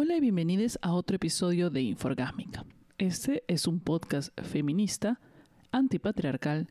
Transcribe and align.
Hola 0.00 0.14
y 0.14 0.20
bienvenidos 0.20 0.78
a 0.80 0.92
otro 0.92 1.16
episodio 1.16 1.70
de 1.70 1.82
Inforgásmica. 1.82 2.64
Este 2.98 3.42
es 3.48 3.66
un 3.66 3.80
podcast 3.80 4.30
feminista, 4.42 5.18
antipatriarcal 5.72 6.70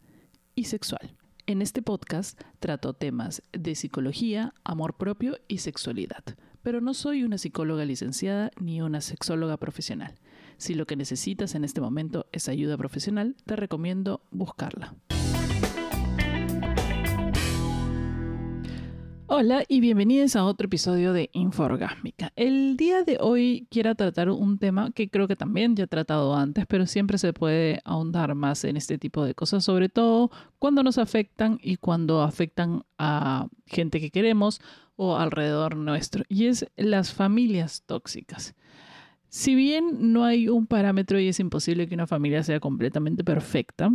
y 0.56 0.64
sexual. 0.64 1.14
En 1.46 1.62
este 1.62 1.82
podcast 1.82 2.40
trato 2.62 2.94
temas 2.94 3.44
de 3.52 3.76
psicología, 3.76 4.54
amor 4.64 4.96
propio 4.96 5.40
y 5.50 5.58
sexualidad, 5.58 6.24
pero 6.64 6.80
no 6.80 6.94
soy 6.94 7.26
una 7.26 7.38
psicóloga 7.38 7.84
licenciada 7.84 8.50
ni 8.62 8.82
una 8.82 9.02
sexóloga 9.02 9.58
profesional. 9.58 10.16
Si 10.56 10.74
lo 10.74 10.88
que 10.88 10.96
necesitas 10.96 11.54
en 11.54 11.66
este 11.66 11.82
momento 11.82 12.28
es 12.32 12.48
ayuda 12.48 12.78
profesional, 12.78 13.36
te 13.46 13.58
recomiendo 13.58 14.22
buscarla. 14.32 14.96
Hola 19.30 19.66
y 19.68 19.82
bienvenidos 19.82 20.38
a 20.38 20.46
otro 20.46 20.68
episodio 20.68 21.12
de 21.12 21.30
Inforgásmica. 21.34 22.32
El 22.38 22.78
día 22.78 23.04
de 23.04 23.18
hoy 23.20 23.68
quiero 23.70 23.94
tratar 23.94 24.30
un 24.30 24.58
tema 24.58 24.92
que 24.92 25.10
creo 25.10 25.28
que 25.28 25.36
también 25.36 25.76
ya 25.76 25.84
he 25.84 25.88
tratado 25.88 26.34
antes, 26.34 26.66
pero 26.66 26.86
siempre 26.86 27.18
se 27.18 27.34
puede 27.34 27.82
ahondar 27.84 28.36
más 28.36 28.64
en 28.64 28.78
este 28.78 28.98
tipo 28.98 29.26
de 29.26 29.36
cosas, 29.36 29.66
sobre 29.66 29.90
todo 29.90 30.32
cuando 30.60 30.82
nos 30.82 30.98
afectan 30.98 31.60
y 31.62 31.76
cuando 31.76 32.22
afectan 32.22 32.84
a 32.98 33.50
gente 33.66 34.00
que 34.00 34.12
queremos 34.12 34.62
o 34.96 35.18
alrededor 35.18 35.76
nuestro, 35.76 36.24
y 36.30 36.46
es 36.46 36.66
las 36.78 37.12
familias 37.12 37.84
tóxicas. 37.86 38.56
Si 39.28 39.56
bien 39.56 40.14
no 40.14 40.24
hay 40.24 40.48
un 40.48 40.68
parámetro 40.68 41.20
y 41.20 41.28
es 41.28 41.42
imposible 41.42 41.90
que 41.90 41.96
una 41.96 42.08
familia 42.08 42.44
sea 42.44 42.62
completamente 42.62 43.26
perfecta, 43.26 43.92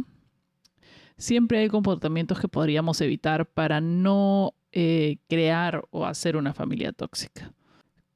siempre 1.17 1.61
hay 1.61 1.71
comportamientos 1.71 2.39
que 2.39 2.49
podríamos 2.49 3.01
evitar 3.01 3.47
para 3.47 3.81
no 3.81 4.57
eh, 4.73 5.19
crear 5.29 5.85
o 5.91 6.07
hacer 6.07 6.37
una 6.37 6.55
familia 6.55 6.93
tóxica. 6.93 7.53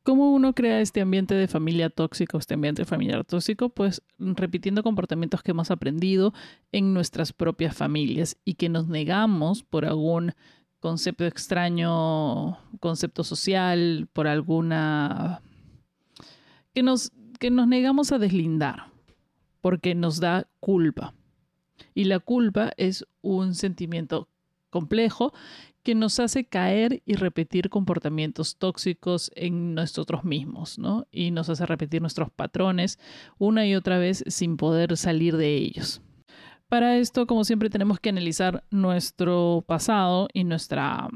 ¿Cómo 0.03 0.33
uno 0.33 0.55
crea 0.55 0.81
este 0.81 1.01
ambiente 1.01 1.35
de 1.35 1.49
familia 1.49 1.91
tóxica 1.91 2.37
o 2.37 2.41
este 2.41 2.55
ambiente 2.55 2.85
familiar 2.85 3.25
tóxico? 3.25 3.71
Pues 3.71 4.03
repitiendo 4.19 4.85
comportamientos 4.85 5.43
que 5.43 5.51
hemos 5.51 5.71
aprendido 5.71 6.33
en 6.71 6.95
nuestras 6.95 7.33
propias 7.33 7.77
familias 7.77 8.37
y 8.45 8.55
que 8.55 8.69
nos 8.69 8.87
negamos 8.87 9.65
por 9.65 9.85
algún 9.85 10.33
concepto 10.79 11.27
extraño, 11.27 12.57
concepto 12.79 13.25
social, 13.25 14.09
por 14.13 14.29
alguna... 14.29 15.43
que 16.73 16.85
nos, 16.85 17.11
que 17.41 17.51
nos 17.51 17.67
negamos 17.67 18.13
a 18.13 18.19
deslindar 18.19 18.93
porque 19.61 19.97
nos 19.97 20.21
da 20.21 20.47
culpa. 20.61 21.15
Y 21.93 22.05
la 22.05 22.21
culpa 22.21 22.71
es 22.77 23.05
un 23.23 23.57
sentimiento 23.57 24.29
complejo 24.71 25.33
que 25.87 25.95
nos 25.95 26.19
hace 26.19 26.45
caer 26.45 27.01
y 27.07 27.15
repetir 27.15 27.71
comportamientos 27.71 28.57
tóxicos 28.57 29.31
en 29.37 29.77
nosotros 29.77 30.25
mismos, 30.25 30.81
¿no? 30.81 31.07
Y 31.13 31.31
nos 31.31 31.49
hace 31.49 31.65
repetir 31.65 32.01
nuestros 32.01 32.29
patrones 32.29 32.99
una 33.39 33.65
y 33.69 33.77
otra 33.77 33.97
vez 33.97 34.25
sin 34.27 34.57
poder 34.57 34.97
salir 34.97 35.37
de 35.37 35.55
ellos. 35.55 36.03
Para 36.69 36.97
esto, 36.97 37.29
como 37.29 37.45
siempre, 37.45 37.71
tenemos 37.71 38.01
que 38.01 38.09
analizar 38.09 38.65
nuestro 38.69 39.63
pasado 39.65 40.27
y 40.33 40.43
nuestra 40.43 41.09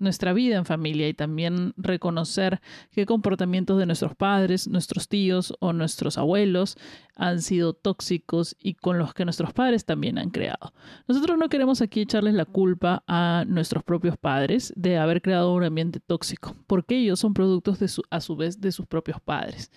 nuestra 0.00 0.32
vida 0.32 0.56
en 0.56 0.64
familia 0.64 1.08
y 1.08 1.14
también 1.14 1.74
reconocer 1.76 2.60
qué 2.92 3.06
comportamientos 3.06 3.78
de 3.78 3.86
nuestros 3.86 4.14
padres, 4.14 4.68
nuestros 4.68 5.08
tíos 5.08 5.54
o 5.60 5.72
nuestros 5.72 6.18
abuelos 6.18 6.76
han 7.16 7.42
sido 7.42 7.72
tóxicos 7.72 8.56
y 8.60 8.74
con 8.74 8.98
los 8.98 9.14
que 9.14 9.24
nuestros 9.24 9.52
padres 9.52 9.84
también 9.84 10.18
han 10.18 10.30
creado. 10.30 10.72
Nosotros 11.06 11.38
no 11.38 11.48
queremos 11.48 11.82
aquí 11.82 12.02
echarles 12.02 12.34
la 12.34 12.44
culpa 12.44 13.02
a 13.06 13.44
nuestros 13.46 13.82
propios 13.82 14.16
padres 14.16 14.72
de 14.76 14.98
haber 14.98 15.22
creado 15.22 15.54
un 15.54 15.64
ambiente 15.64 16.00
tóxico, 16.00 16.54
porque 16.66 16.98
ellos 16.98 17.20
son 17.20 17.34
productos 17.34 17.78
de 17.78 17.88
a 18.10 18.20
su 18.20 18.36
vez 18.36 18.60
de 18.60 18.72
sus 18.72 18.86
propios 18.86 19.20
padres 19.20 19.70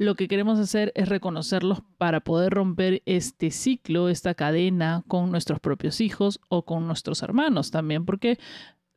lo 0.00 0.14
que 0.14 0.28
queremos 0.28 0.58
hacer 0.58 0.92
es 0.94 1.10
reconocerlos 1.10 1.82
para 1.98 2.20
poder 2.20 2.54
romper 2.54 3.02
este 3.04 3.50
ciclo, 3.50 4.08
esta 4.08 4.32
cadena 4.32 5.04
con 5.08 5.30
nuestros 5.30 5.60
propios 5.60 6.00
hijos 6.00 6.40
o 6.48 6.64
con 6.64 6.86
nuestros 6.86 7.22
hermanos 7.22 7.70
también, 7.70 8.06
porque 8.06 8.38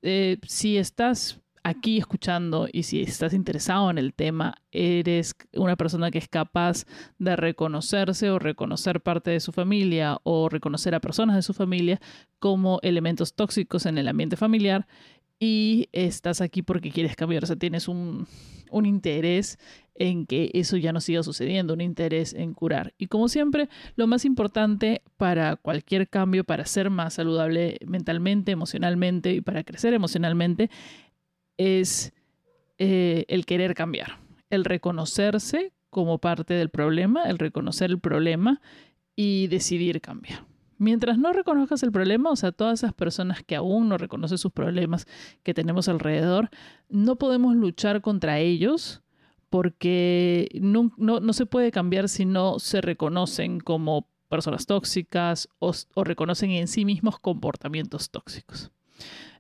eh, 0.03 0.38
si 0.47 0.78
estás 0.78 1.40
aquí 1.64 1.97
escuchando 1.97 2.68
y 2.72 2.84
si 2.84 3.02
estás 3.02 3.34
interesado 3.34 3.90
en 3.90 3.97
el 3.97 4.14
tema, 4.14 4.56
eres 4.72 5.34
una 5.53 5.78
persona 5.78 6.12
que 6.12 6.18
es 6.18 6.28
capaz 6.28 6.86
de 7.18 7.36
reconocerse 7.36 8.30
o 8.30 8.38
reconocer 8.38 9.02
parte 9.02 9.31
de 9.31 9.40
su 9.40 9.53
familia 9.53 10.19
o 10.24 10.50
reconocer 10.50 10.94
a 10.94 11.00
personas 11.00 11.38
de 11.38 11.41
su 11.41 11.53
familia 11.53 12.02
como 12.40 12.80
elementos 12.84 13.34
tóxicos 13.34 13.86
en 13.86 13.97
el 13.97 14.09
ambiente 14.09 14.36
familiar 14.36 14.88
y 15.40 15.88
estás 15.94 16.41
aquí 16.41 16.62
porque 16.62 16.91
quieres 16.91 17.16
cambiar, 17.16 17.44
o 17.44 17.47
sea, 17.47 17.56
tienes 17.56 17.88
un, 17.88 18.28
un 18.72 18.85
interés 18.85 19.58
en 19.96 20.26
que 20.26 20.50
eso 20.54 20.78
ya 20.78 20.92
no 20.92 21.02
siga 21.02 21.24
sucediendo, 21.24 21.74
un 21.74 21.81
interés 21.81 22.34
en 22.34 22.54
curar. 22.54 22.94
Y 22.98 23.08
como 23.08 23.28
siempre, 23.28 23.70
lo 23.96 24.08
más 24.08 24.26
importante 24.26 25.02
para 25.18 25.56
cualquier 25.56 26.09
cambio, 26.09 26.44
para 26.44 26.66
ser 26.66 26.90
más 26.90 27.16
saludable 27.16 27.78
mentalmente, 27.86 28.52
emocionalmente 28.52 29.34
y 29.34 29.42
para 29.42 29.64
crecer 29.64 29.94
emocionalmente, 29.94 30.70
es 31.58 32.14
eh, 32.80 33.26
el 33.28 33.46
querer 33.46 33.76
cambiar, 33.76 34.20
el 34.50 34.66
reconocerse 34.66 35.74
como 35.90 36.18
parte 36.18 36.56
del 36.56 36.70
problema, 36.70 37.24
el 37.24 37.38
reconocer 37.38 37.92
el 37.92 38.00
problema 38.00 38.62
y 39.16 39.48
decidir 39.48 40.02
cambiar. 40.02 40.46
Mientras 40.80 41.20
no 41.20 41.32
reconozcas 41.32 41.84
el 41.84 41.92
problema, 41.92 42.32
o 42.32 42.36
sea, 42.36 42.52
todas 42.52 42.80
esas 42.80 42.94
personas 42.94 43.44
que 43.44 43.56
aún 43.56 43.88
no 43.88 43.98
reconocen 43.98 44.40
sus 44.40 44.52
problemas 44.52 45.08
que 45.44 45.53
tenemos 45.53 45.88
alrededor, 45.88 46.50
no 46.90 47.16
podemos 47.16 47.56
luchar 47.56 48.02
contra 48.02 48.40
ellos 48.40 49.03
porque 49.53 50.50
no, 50.59 50.90
se 51.31 51.46
puede 51.46 51.69
cambiar 51.69 52.09
si 52.09 52.25
no 52.25 52.58
se 52.58 52.81
reconocen 52.81 53.59
como 53.59 54.09
personas 54.28 54.66
tóxicas 54.66 55.47
o, 55.59 55.72
o 55.94 56.03
reconocen 56.03 56.50
en 56.50 56.68
sí 56.68 56.86
mismos 56.86 57.19
comportamientos 57.19 58.09
tóxicos. 58.09 58.72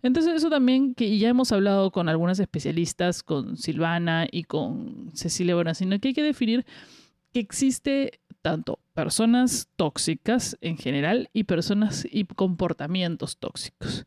Entonces 0.03 0.35
eso 0.35 0.51
también, 0.51 0.93
que 0.93 1.17
ya 1.17 1.29
hemos 1.29 1.51
hablado 1.51 1.89
con 1.89 2.09
algunas 2.09 2.37
especialistas, 2.37 3.23
con 3.23 3.57
Silvana 3.57 4.27
y 4.31 4.43
con 4.43 5.09
Cecilia 5.15 5.55
Bonacino, 5.55 5.97
que 5.97 6.09
hay 6.09 6.13
que 6.13 6.21
definir 6.21 6.63
que 7.31 7.39
existe 7.39 8.19
tanto 8.43 8.77
personas 8.93 9.67
tóxicas 9.77 10.59
en 10.61 10.77
general 10.77 11.31
y 11.33 11.45
personas 11.45 12.05
y 12.07 12.25
comportamientos 12.25 13.37
tóxicos. 13.39 14.05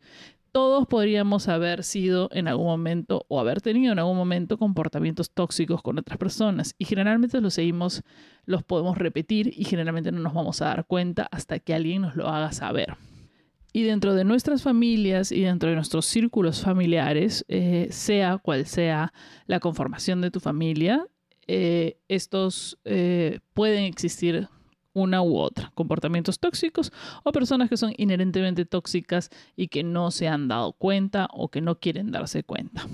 Todos 0.56 0.86
podríamos 0.86 1.48
haber 1.48 1.84
sido 1.84 2.30
en 2.32 2.48
algún 2.48 2.64
momento 2.64 3.26
o 3.28 3.40
haber 3.40 3.60
tenido 3.60 3.92
en 3.92 3.98
algún 3.98 4.16
momento 4.16 4.56
comportamientos 4.56 5.30
tóxicos 5.30 5.82
con 5.82 5.98
otras 5.98 6.16
personas 6.16 6.74
y 6.78 6.86
generalmente 6.86 7.42
los 7.42 7.52
seguimos, 7.52 8.02
los 8.46 8.62
podemos 8.62 8.96
repetir 8.96 9.52
y 9.54 9.64
generalmente 9.64 10.12
no 10.12 10.20
nos 10.20 10.32
vamos 10.32 10.62
a 10.62 10.68
dar 10.68 10.86
cuenta 10.86 11.28
hasta 11.30 11.58
que 11.58 11.74
alguien 11.74 12.00
nos 12.00 12.16
lo 12.16 12.28
haga 12.28 12.52
saber. 12.52 12.96
Y 13.74 13.82
dentro 13.82 14.14
de 14.14 14.24
nuestras 14.24 14.62
familias 14.62 15.30
y 15.30 15.42
dentro 15.42 15.68
de 15.68 15.74
nuestros 15.74 16.06
círculos 16.06 16.62
familiares, 16.62 17.44
eh, 17.48 17.88
sea 17.90 18.38
cual 18.38 18.64
sea 18.64 19.12
la 19.44 19.60
conformación 19.60 20.22
de 20.22 20.30
tu 20.30 20.40
familia, 20.40 21.06
eh, 21.46 21.98
estos 22.08 22.78
eh, 22.86 23.40
pueden 23.52 23.84
existir 23.84 24.48
una 24.96 25.20
u 25.20 25.36
otra, 25.36 25.70
comportamientos 25.74 26.40
tóxicos 26.40 26.90
o 27.22 27.30
personas 27.30 27.68
que 27.68 27.76
son 27.76 27.92
inherentemente 27.98 28.64
tóxicas 28.64 29.28
y 29.54 29.68
que 29.68 29.82
no 29.84 30.10
se 30.10 30.26
han 30.26 30.48
dado 30.48 30.72
cuenta 30.72 31.28
o 31.32 31.50
que 31.50 31.60
no 31.60 31.78
quieren 31.78 32.10
darse 32.12 32.44
cuenta. 32.44 32.86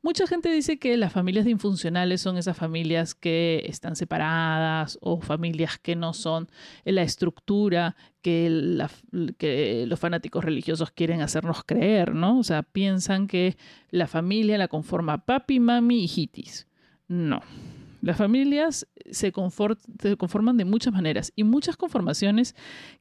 Mucha 0.00 0.28
gente 0.28 0.52
dice 0.52 0.78
que 0.78 0.96
las 0.96 1.12
familias 1.12 1.44
disfuncionales 1.44 2.20
son 2.20 2.38
esas 2.38 2.56
familias 2.56 3.16
que 3.16 3.64
están 3.66 3.96
separadas 3.96 4.96
o 5.02 5.20
familias 5.20 5.78
que 5.80 5.96
no 5.96 6.14
son 6.14 6.48
la 6.84 7.02
estructura 7.02 7.96
que, 8.22 8.86
que, 9.36 9.84
los 9.88 9.98
fanáticos 9.98 10.44
religiosos 10.44 10.92
quieren 10.92 11.22
hacernos 11.22 11.64
creer, 11.64 12.14
¿no? 12.14 12.38
O 12.38 12.44
sea, 12.44 12.62
piensan 12.62 13.26
que 13.26 13.56
la 13.90 14.06
familia 14.06 14.56
la 14.56 14.68
conforma 14.68 15.26
papi, 15.26 15.58
mami 15.58 16.02
y 16.02 16.04
hijitis. 16.04 16.68
No. 17.08 17.42
Las 18.00 18.16
familias 18.16 18.86
se, 19.10 19.32
conforman 19.32 20.56
de 20.56 20.64
muchas 20.64 20.92
maneras 20.92 21.32
y 21.34 21.44
muchas 21.44 21.76
conformaciones 21.76 22.54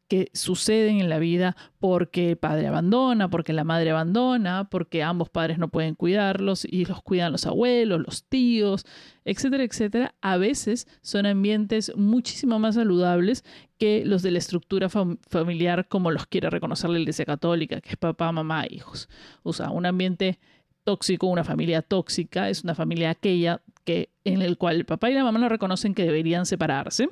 que 0.08 0.30
suceden 0.34 1.00
en 1.00 1.10
la 1.10 1.20
vida 1.20 1.56
porque 1.80 2.32
el 2.32 2.38
padre 2.38 2.68
abandona, 2.68 3.30
porque 3.30 3.54
la 3.54 3.64
madre 3.64 3.92
abandona, 3.92 4.70
porque 4.70 5.04
ambos 5.04 5.30
padres 5.30 5.60
no 5.60 5.68
pueden 5.68 5.96
cuidarlos 5.96 6.66
y 6.66 6.86
los 6.86 7.02
cuidan 7.04 7.32
los 7.32 7.46
abuelos, 7.46 8.02
los 8.02 8.24
tíos, 8.24 8.86
etcétera, 9.26 9.64
etcétera, 9.64 10.16
a 10.22 10.38
veces 10.38 10.88
son 11.02 11.26
ambientes 11.26 11.92
muchísimo 11.96 12.58
más 12.58 12.76
saludables 12.76 13.44
que 13.78 14.04
los 14.06 14.24
de 14.24 14.32
la 14.32 14.40
estructura 14.40 14.90
familiar 14.90 15.88
como 15.88 16.10
los 16.10 16.26
quiere 16.26 16.50
reconocer 16.50 16.90
la 16.90 17.00
Iglesia 17.00 17.26
Católica, 17.26 17.82
que 17.82 17.90
es 17.90 17.98
papá, 17.98 18.32
mamá, 18.32 18.66
hijos. 18.68 19.10
O 19.44 19.54
sea, 19.54 19.70
un 19.70 19.86
ambiente 19.86 20.40
tóxico, 20.88 21.28
una 21.28 21.44
familia 21.44 21.82
tóxica, 21.82 22.48
es 22.50 22.64
una 22.64 22.74
familia 22.74 23.10
aquella 23.10 23.60
que, 23.84 24.08
en 24.24 24.42
el 24.42 24.58
cual 24.58 24.78
el 24.78 24.86
papá 24.86 25.10
y 25.10 25.14
la 25.14 25.26
mamá 25.26 25.38
no 25.38 25.50
reconocen 25.50 25.94
que 25.94 26.06
deberían 26.06 26.46
separarse. 26.46 27.10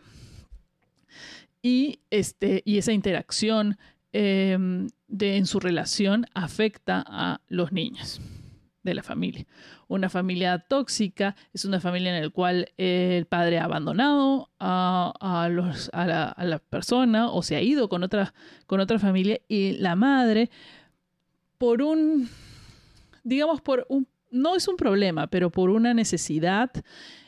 Y, 1.61 1.99
este, 2.09 2.61
y 2.63 2.77
esa 2.77 2.93
interacción 2.93 3.77
em, 4.13 4.87
de, 5.09 5.35
en 5.35 5.45
su 5.45 5.59
relación 5.59 6.25
afecta 6.33 7.03
a 7.05 7.41
los 7.49 7.73
niños. 7.73 8.21
de 8.83 8.93
la 8.93 9.01
familia. 9.01 9.47
Una 9.87 10.09
familia 10.09 10.59
tóxica 10.59 11.35
es 11.53 11.65
una 11.65 11.79
familia 11.79 12.15
en 12.15 12.23
la 12.23 12.29
cual 12.29 12.69
el 12.77 13.25
padre 13.25 13.57
ha 13.57 13.63
abandonado 13.63 14.51
a, 14.59 15.49
los, 15.51 15.89
a, 15.91 16.05
la, 16.05 16.61
persona 16.69 17.31
o 17.31 17.41
se 17.41 17.55
ha 17.55 17.61
ido 17.63 17.89
con 17.89 18.03
otra, 18.03 18.35
con 18.67 18.79
otra 18.79 18.99
familia 18.99 19.41
y 19.47 19.71
la 19.79 19.95
madre 19.95 20.51
por 21.57 21.81
un, 21.81 22.29
digamos, 23.25 23.59
por 23.59 23.85
un, 23.89 24.07
no 24.31 24.55
es 24.55 24.67
un 24.69 24.77
problema, 24.77 25.27
pero 25.27 25.49
por 25.49 25.69
una 25.69 25.93
necesidad 25.93 26.71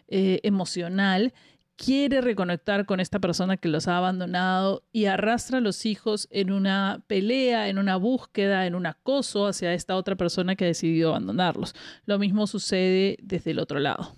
eh, 0.07 0.39
emocional 0.43 1.33
quiere 1.75 2.21
reconectar 2.21 2.85
con 2.85 2.99
esta 2.99 3.19
persona 3.19 3.57
que 3.57 3.67
los 3.67 3.87
ha 3.87 3.97
abandonado 3.97 4.83
y 4.91 5.05
arrastra 5.05 5.57
a 5.57 5.61
los 5.61 5.85
hijos 5.85 6.27
en 6.31 6.51
una 6.51 7.03
pelea, 7.07 7.69
en 7.69 7.77
una 7.77 7.97
búsqueda, 7.97 8.65
en 8.65 8.73
un 8.73 8.85
acoso 8.85 9.47
hacia 9.47 9.73
esta 9.73 9.95
otra 9.95 10.15
persona 10.15 10.55
que 10.55 10.65
ha 10.65 10.67
decidido 10.67 11.09
abandonarlos. 11.09 11.75
Lo 12.05 12.17
mismo 12.17 12.47
sucede 12.47 13.17
desde 13.21 13.51
el 13.51 13.59
otro 13.59 13.79
lado. 13.79 14.15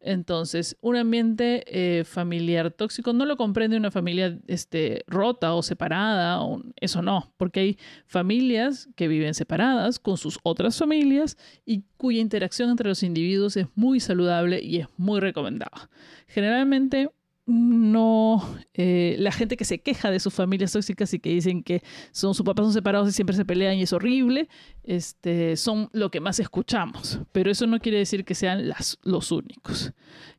Entonces, 0.00 0.76
un 0.80 0.96
ambiente 0.96 1.64
eh, 1.66 2.04
familiar 2.04 2.70
tóxico 2.70 3.12
no 3.12 3.24
lo 3.24 3.36
comprende 3.36 3.76
una 3.76 3.90
familia 3.90 4.38
este, 4.46 5.04
rota 5.08 5.54
o 5.54 5.62
separada, 5.62 6.40
o, 6.40 6.62
eso 6.76 7.02
no, 7.02 7.32
porque 7.36 7.60
hay 7.60 7.78
familias 8.06 8.88
que 8.94 9.08
viven 9.08 9.34
separadas 9.34 9.98
con 9.98 10.16
sus 10.16 10.38
otras 10.44 10.78
familias 10.78 11.36
y 11.64 11.82
cuya 11.96 12.20
interacción 12.20 12.70
entre 12.70 12.88
los 12.88 13.02
individuos 13.02 13.56
es 13.56 13.66
muy 13.74 13.98
saludable 13.98 14.62
y 14.62 14.78
es 14.78 14.86
muy 14.96 15.18
recomendada. 15.18 15.90
Generalmente 16.28 17.10
no 17.48 18.46
eh, 18.74 19.16
la 19.18 19.32
gente 19.32 19.56
que 19.56 19.64
se 19.64 19.80
queja 19.80 20.10
de 20.10 20.20
sus 20.20 20.34
familias 20.34 20.72
tóxicas 20.72 21.14
y 21.14 21.18
que 21.18 21.30
dicen 21.30 21.62
que 21.62 21.82
son 22.12 22.34
sus 22.34 22.44
papás 22.44 22.66
son 22.66 22.74
separados 22.74 23.08
y 23.08 23.12
siempre 23.12 23.34
se 23.34 23.46
pelean 23.46 23.76
y 23.76 23.82
es 23.82 23.92
horrible, 23.94 24.48
este, 24.84 25.56
son 25.56 25.88
lo 25.92 26.10
que 26.10 26.20
más 26.20 26.38
escuchamos. 26.40 27.20
Pero 27.32 27.50
eso 27.50 27.66
no 27.66 27.80
quiere 27.80 27.98
decir 27.98 28.26
que 28.26 28.34
sean 28.34 28.68
las, 28.68 28.98
los 29.02 29.32
únicos. 29.32 29.94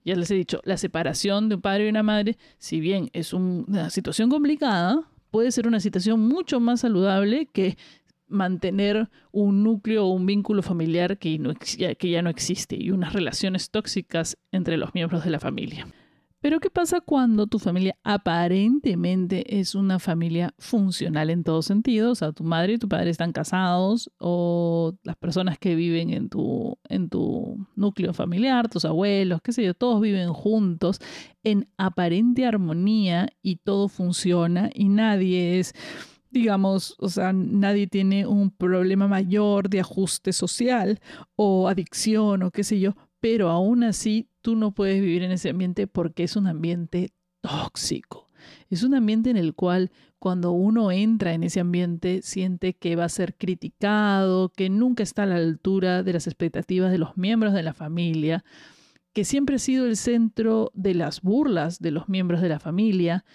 Ya 0.06 0.16
les 0.16 0.30
he 0.30 0.36
dicho, 0.36 0.62
la 0.64 0.78
separación 0.78 1.50
de 1.50 1.56
un 1.56 1.62
padre 1.62 1.88
y 1.88 1.90
una 1.90 2.04
madre, 2.04 2.38
si 2.60 2.80
bien 2.80 3.10
es 3.14 3.34
una 3.34 3.90
situación 3.90 4.30
complicada, 4.30 5.10
puede 5.32 5.52
ser 5.52 5.68
una 5.68 5.80
situación 5.80 6.20
mucho 6.20 6.60
más 6.60 6.82
saludable 6.82 7.48
que 7.48 7.76
mantener 8.28 9.10
un 9.32 9.64
núcleo 9.64 10.06
o 10.06 10.10
un 10.10 10.28
vínculo 10.28 10.62
familiar 10.62 11.18
que, 11.18 11.40
ya 11.40 12.22
no 12.22 12.30
existe 12.30 12.76
y 12.80 12.92
unas 12.92 13.14
relaciones 13.14 13.72
tóxicas 13.72 14.38
entre 14.52 14.78
los 14.78 14.94
miembros 14.94 15.24
de 15.24 15.32
la 15.32 15.40
familia. 15.40 15.88
Pero 16.42 16.62
¿qué 16.62 16.70
pasa 16.70 17.02
cuando 17.02 17.48
tu 17.48 17.60
familia 17.60 17.98
aparentemente 18.04 19.60
es 19.60 19.76
una 19.76 20.00
familia 20.00 20.54
funcional 20.58 21.30
en 21.30 21.44
todos 21.44 21.66
sentidos? 21.66 22.12
O 22.14 22.16
sea, 22.16 22.32
tu 22.32 22.46
madre 22.46 22.74
y 22.74 22.78
tu 22.78 22.88
padre 22.88 23.10
están 23.10 23.34
casados 23.34 24.10
o 24.20 24.94
las 25.04 25.18
personas 25.18 25.60
que 25.60 25.76
viven 25.76 26.12
en 26.12 26.30
tu, 26.30 26.78
en 26.88 27.10
tu 27.10 27.68
núcleo 27.76 28.14
familiar, 28.14 28.70
tus 28.70 28.86
abuelos, 28.86 29.42
qué 29.42 29.52
sé 29.52 29.66
yo, 29.66 29.74
todos 29.74 30.00
viven 30.00 30.32
juntos 30.32 31.02
en 31.44 31.68
aparente 31.78 32.46
armonía 32.46 33.28
y 33.42 33.58
todo 33.58 33.90
funciona 33.90 34.70
y 34.74 34.88
nadie 34.88 35.60
es 35.60 35.74
digamos, 36.32 36.96
o 37.00 37.10
sea, 37.10 37.34
nadie 37.34 37.88
tiene 37.88 38.28
un 38.28 38.52
problema 38.52 39.08
mayor 39.08 39.68
de 39.68 39.80
ajuste 39.80 40.32
social 40.32 41.00
o 41.36 41.68
adicción 41.68 42.44
o 42.44 42.52
qué 42.52 42.64
sé 42.64 42.80
yo, 42.80 42.96
pero 43.20 43.50
aún 43.50 43.84
así 43.84 44.29
tú 44.42 44.56
no 44.56 44.72
puedes 44.72 45.02
vivir 45.02 45.24
en 45.24 45.32
ese 45.32 45.50
ambiente 45.50 45.88
porque 45.88 46.24
es 46.24 46.36
un 46.36 46.48
ambiente 46.48 47.12
tóxico. 47.42 48.30
Es 48.70 48.84
un 48.84 48.96
ambiente 48.96 49.30
en 49.30 49.38
el 49.38 49.54
cual 49.54 49.92
cuando 50.18 50.52
uno 50.52 50.92
entra 50.92 51.34
en 51.34 51.44
ese 51.44 51.60
ambiente 51.60 52.22
siente 52.22 52.74
que 52.74 52.96
va 52.96 53.06
a 53.06 53.10
ser 53.10 53.36
criticado, 53.36 54.50
que 54.50 54.70
nunca 54.70 55.04
está 55.04 55.24
a 55.24 55.28
la 55.28 55.36
altura 55.36 56.04
de 56.04 56.14
las 56.14 56.28
expectativas 56.28 56.92
de 56.92 56.98
los 56.98 57.18
miembros 57.18 57.54
de 57.54 57.64
la 57.64 57.74
familia, 57.74 58.44
que 59.14 59.26
siempre 59.26 59.56
ha 59.56 59.60
sido 59.60 59.86
el 59.86 59.98
centro 59.98 60.72
de 60.74 60.94
las 60.94 61.22
burlas 61.22 61.80
de 61.80 61.92
los 61.92 62.10
miembros 62.10 62.42
de 62.42 62.50
la 62.50 62.60
familia, 62.60 63.26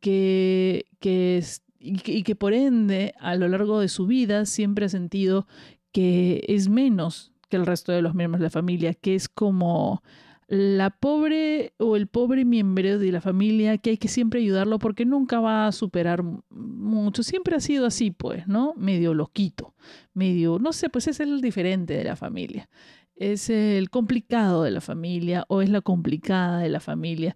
que, 0.00 0.84
que, 1.00 1.42
y 1.78 2.22
que 2.22 2.36
por 2.36 2.54
ende 2.54 3.14
a 3.18 3.34
lo 3.36 3.48
largo 3.48 3.80
de 3.80 3.88
su 3.88 4.06
vida 4.06 4.46
siempre 4.46 4.86
ha 4.86 4.88
sentido 4.88 5.46
que 5.92 6.44
es 6.48 6.68
menos 6.68 7.32
que 7.48 7.56
el 7.56 7.66
resto 7.66 7.92
de 7.92 8.02
los 8.02 8.14
miembros 8.14 8.40
de 8.40 8.46
la 8.46 8.50
familia, 8.50 8.94
que 8.94 9.14
es 9.14 9.28
como 9.28 10.02
la 10.52 10.90
pobre 10.90 11.72
o 11.78 11.96
el 11.96 12.08
pobre 12.08 12.44
miembro 12.44 12.98
de 12.98 13.10
la 13.10 13.22
familia 13.22 13.78
que 13.78 13.88
hay 13.88 13.96
que 13.96 14.08
siempre 14.08 14.40
ayudarlo 14.40 14.78
porque 14.78 15.06
nunca 15.06 15.40
va 15.40 15.66
a 15.66 15.72
superar 15.72 16.22
mucho. 16.50 17.22
Siempre 17.22 17.56
ha 17.56 17.60
sido 17.60 17.86
así, 17.86 18.10
pues, 18.10 18.46
¿no? 18.46 18.74
Medio 18.76 19.14
loquito, 19.14 19.74
medio, 20.12 20.58
no 20.58 20.74
sé, 20.74 20.90
pues 20.90 21.08
es 21.08 21.20
el 21.20 21.40
diferente 21.40 21.94
de 21.94 22.04
la 22.04 22.16
familia. 22.16 22.68
Es 23.16 23.48
el 23.48 23.88
complicado 23.88 24.62
de 24.62 24.72
la 24.72 24.82
familia 24.82 25.46
o 25.48 25.62
es 25.62 25.70
la 25.70 25.80
complicada 25.80 26.58
de 26.58 26.68
la 26.68 26.80
familia. 26.80 27.34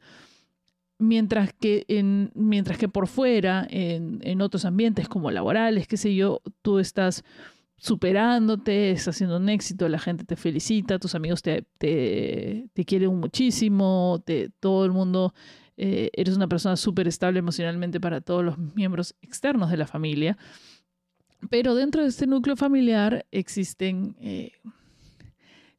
Mientras 0.98 1.54
que, 1.54 1.86
en, 1.88 2.32
mientras 2.34 2.76
que 2.76 2.88
por 2.88 3.06
fuera, 3.08 3.66
en, 3.70 4.20
en 4.24 4.42
otros 4.42 4.66
ambientes 4.66 5.08
como 5.08 5.30
laborales, 5.30 5.88
qué 5.88 5.96
sé 5.96 6.14
yo, 6.14 6.42
tú 6.60 6.80
estás 6.80 7.24
superándote, 7.76 8.90
estás 8.90 9.17
haciendo 9.17 9.37
un 9.37 9.49
éxito, 9.49 9.88
la 9.88 9.99
gente 9.99 10.25
te 10.25 10.37
felicita, 10.37 10.99
tus 10.99 11.14
amigos 11.14 11.43
te, 11.43 11.64
te, 11.78 12.84
quieren 12.87 13.14
muchísimo, 13.17 14.23
te, 14.25 14.50
todo 14.61 14.84
el 14.84 14.93
mundo, 14.93 15.34
eh, 15.76 16.11
eres 16.14 16.37
una 16.37 16.49
persona 16.49 16.76
súper 16.76 17.06
estable 17.06 17.38
emocionalmente 17.38 18.00
para 18.00 18.20
todos 18.20 18.44
los 18.44 18.58
miembros 18.58 19.14
externos 19.20 19.70
de 19.70 19.76
la 19.76 19.87
familia. 19.87 20.38
Pero 21.50 21.75
dentro 21.75 22.02
de 22.02 22.08
este 22.08 22.26
núcleo 22.26 22.56
familiar 22.56 23.26
existen 23.31 24.17
eh, 24.20 24.52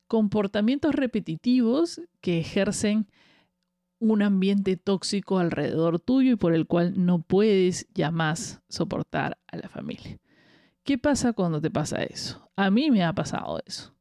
comportamientos 0.08 0.94
repetitivos 0.94 2.02
que 2.22 2.40
ejercen 2.40 3.08
un 4.00 4.22
ambiente 4.22 4.78
tóxico 4.78 5.40
alrededor 5.40 6.00
tuyo 6.00 6.34
y 6.34 6.36
por 6.36 6.54
el 6.54 6.68
cual 6.68 6.94
no 7.04 7.24
puedes 7.24 7.88
ya 7.96 8.12
más 8.12 8.62
soportar 8.70 9.40
a 9.48 9.58
la 9.58 9.68
familia. 9.68 10.20
¿Qué 10.88 10.98
pasa 10.98 11.34
cuando 11.34 11.60
te 11.60 11.70
pasa 11.70 12.02
eso? 12.02 12.50
A 12.56 12.72
mí 12.72 12.92
me 12.92 13.04
ha 13.04 13.12
pasado 13.12 13.60
eso. 13.66 13.94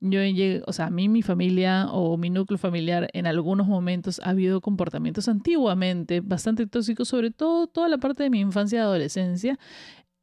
Yo 0.00 0.22
llegué, 0.22 0.62
o 0.66 0.72
sea, 0.72 0.86
a 0.86 0.90
mí 0.90 1.06
mi 1.06 1.20
familia 1.20 1.88
o 1.92 2.16
mi 2.16 2.30
núcleo 2.30 2.56
familiar 2.56 3.10
en 3.12 3.26
algunos 3.26 3.66
momentos 3.66 4.22
ha 4.24 4.30
habido 4.30 4.62
comportamientos 4.62 5.28
antiguamente 5.28 6.20
bastante 6.22 6.66
tóxicos, 6.66 7.08
sobre 7.08 7.30
todo 7.30 7.66
toda 7.66 7.90
la 7.90 7.98
parte 7.98 8.22
de 8.22 8.30
mi 8.30 8.40
infancia 8.40 8.78
y 8.78 8.80
adolescencia. 8.80 9.58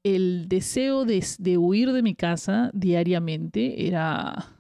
El 0.02 0.48
deseo 0.48 1.06
de, 1.06 1.22
huir 1.60 1.92
de 1.92 2.02
mi 2.02 2.16
casa 2.16 2.72
diariamente 2.74 3.86
era, 3.86 4.56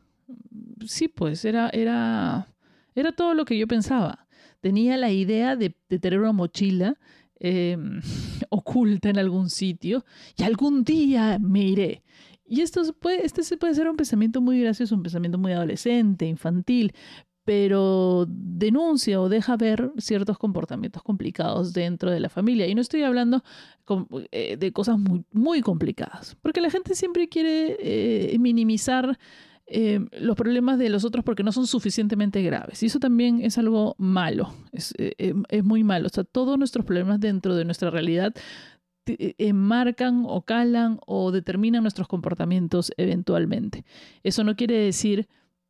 sí, 0.86 1.08
pues 1.08 1.44
era, 1.44 1.70
era, 1.70 2.50
era 2.94 3.14
todo 3.14 3.34
lo 3.34 3.46
que 3.46 3.58
yo 3.58 3.66
pensaba. 3.68 4.28
Tenía 4.62 4.96
la 4.96 5.10
idea 5.10 5.56
de, 5.56 5.76
de 5.90 5.98
tener 5.98 6.20
una 6.20 6.34
mochila 6.34 7.00
Em, 7.40 8.02
oculta 8.50 9.10
en 9.10 9.20
algún 9.20 9.50
sitio 9.50 10.06
y 10.38 10.44
algún 10.44 10.84
día 10.84 11.38
me 11.40 11.64
iré. 11.64 12.04
Y 12.46 12.62
esto 12.62 12.82
puede, 12.94 13.26
este 13.26 13.58
puede 13.58 13.76
ser 13.76 13.90
un 13.90 13.98
pensamiento 13.98 14.42
muy 14.42 14.62
gracioso, 14.62 14.96
un 14.96 15.04
pensamiento 15.04 15.38
muy 15.38 15.52
adolescente, 15.52 16.26
infantil, 16.26 16.94
pero 17.44 18.26
denuncia 18.28 19.22
o 19.22 19.30
deja 19.30 19.56
ver 19.58 19.92
ciertos 19.98 20.38
comportamientos 20.38 21.04
complicados 21.04 21.74
dentro 21.74 22.10
de 22.10 22.20
la 22.20 22.30
familia. 22.30 22.68
Y 22.68 22.76
no 22.76 22.82
estoy 22.82 23.04
hablando 23.04 23.44
eh, 24.32 24.58
de 24.58 24.72
cosas 24.74 24.98
muy, 24.98 25.24
muy 25.32 25.62
complicadas, 25.62 26.36
porque 26.42 26.62
la 26.62 26.70
gente 26.70 26.96
siempre 26.96 27.30
quiere 27.30 27.78
eh, 27.80 28.38
minimizar 28.40 29.18
eh, 29.70 30.00
los 30.14 30.38
problemas 30.38 30.80
de 30.80 30.90
los 30.90 31.04
otros 31.04 31.26
porque 31.26 31.44
no 31.44 31.52
son 31.52 31.68
suficientemente 31.68 32.42
graves. 32.42 32.82
Y 32.84 32.86
eso 32.86 33.00
también 33.00 33.42
es 33.42 33.58
algo 33.58 33.96
malo, 33.98 34.54
es, 34.72 34.94
eh, 34.98 35.14
eh, 35.18 35.34
es 35.50 35.64
muy 35.64 35.84
malo. 35.84 36.08
O 36.08 36.10
sea, 36.10 36.24
todos 36.24 36.58
nuestros 36.58 36.86
problemas 36.86 37.20
dentro 37.20 37.56
de 37.56 37.66
nuestra 37.66 37.90
realidad 37.90 38.34
marcan 39.54 40.26
o 40.28 40.42
calan 40.42 41.00
o 41.06 41.32
determinan 41.32 41.82
nuestros 41.82 42.10
comportamientos 42.10 42.92
eventualmente. 42.98 43.86
Eso 44.22 44.44
no 44.44 44.58
quiere 44.58 44.78
decir 44.78 45.30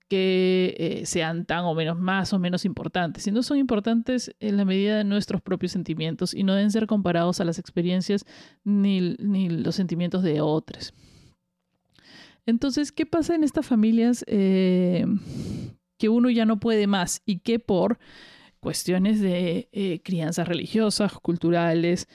que 0.09 1.03
sean 1.05 1.45
tan 1.45 1.65
o 1.65 1.75
menos 1.75 1.99
más 1.99 2.33
o 2.33 2.39
menos 2.39 2.65
importantes, 2.65 3.23
sino 3.23 3.43
son 3.43 3.59
importantes 3.59 4.35
en 4.39 4.57
la 4.57 4.65
medida 4.65 4.97
de 4.97 5.03
nuestros 5.03 5.41
propios 5.41 5.71
sentimientos 5.71 6.33
y 6.33 6.43
no 6.43 6.55
deben 6.55 6.71
ser 6.71 6.87
comparados 6.87 7.39
a 7.39 7.45
las 7.45 7.59
experiencias 7.59 8.25
ni, 8.63 9.15
ni 9.19 9.49
los 9.49 9.75
sentimientos 9.75 10.23
de 10.23 10.41
otros. 10.41 10.95
Entonces, 12.47 12.93
¿qué 12.93 13.05
pasa 13.05 13.35
en 13.35 13.43
estas 13.43 13.65
familias 13.65 14.23
eh, 14.25 15.05
que 15.97 16.09
uno 16.09 16.29
ya 16.29 16.45
no 16.45 16.59
puede 16.59 16.87
más 16.87 17.21
y 17.25 17.39
que 17.39 17.59
por 17.59 17.99
cuestiones 18.61 19.19
de 19.19 19.67
eh, 19.73 19.99
crianzas 20.01 20.47
religiosas, 20.47 21.11
culturales 21.19 22.07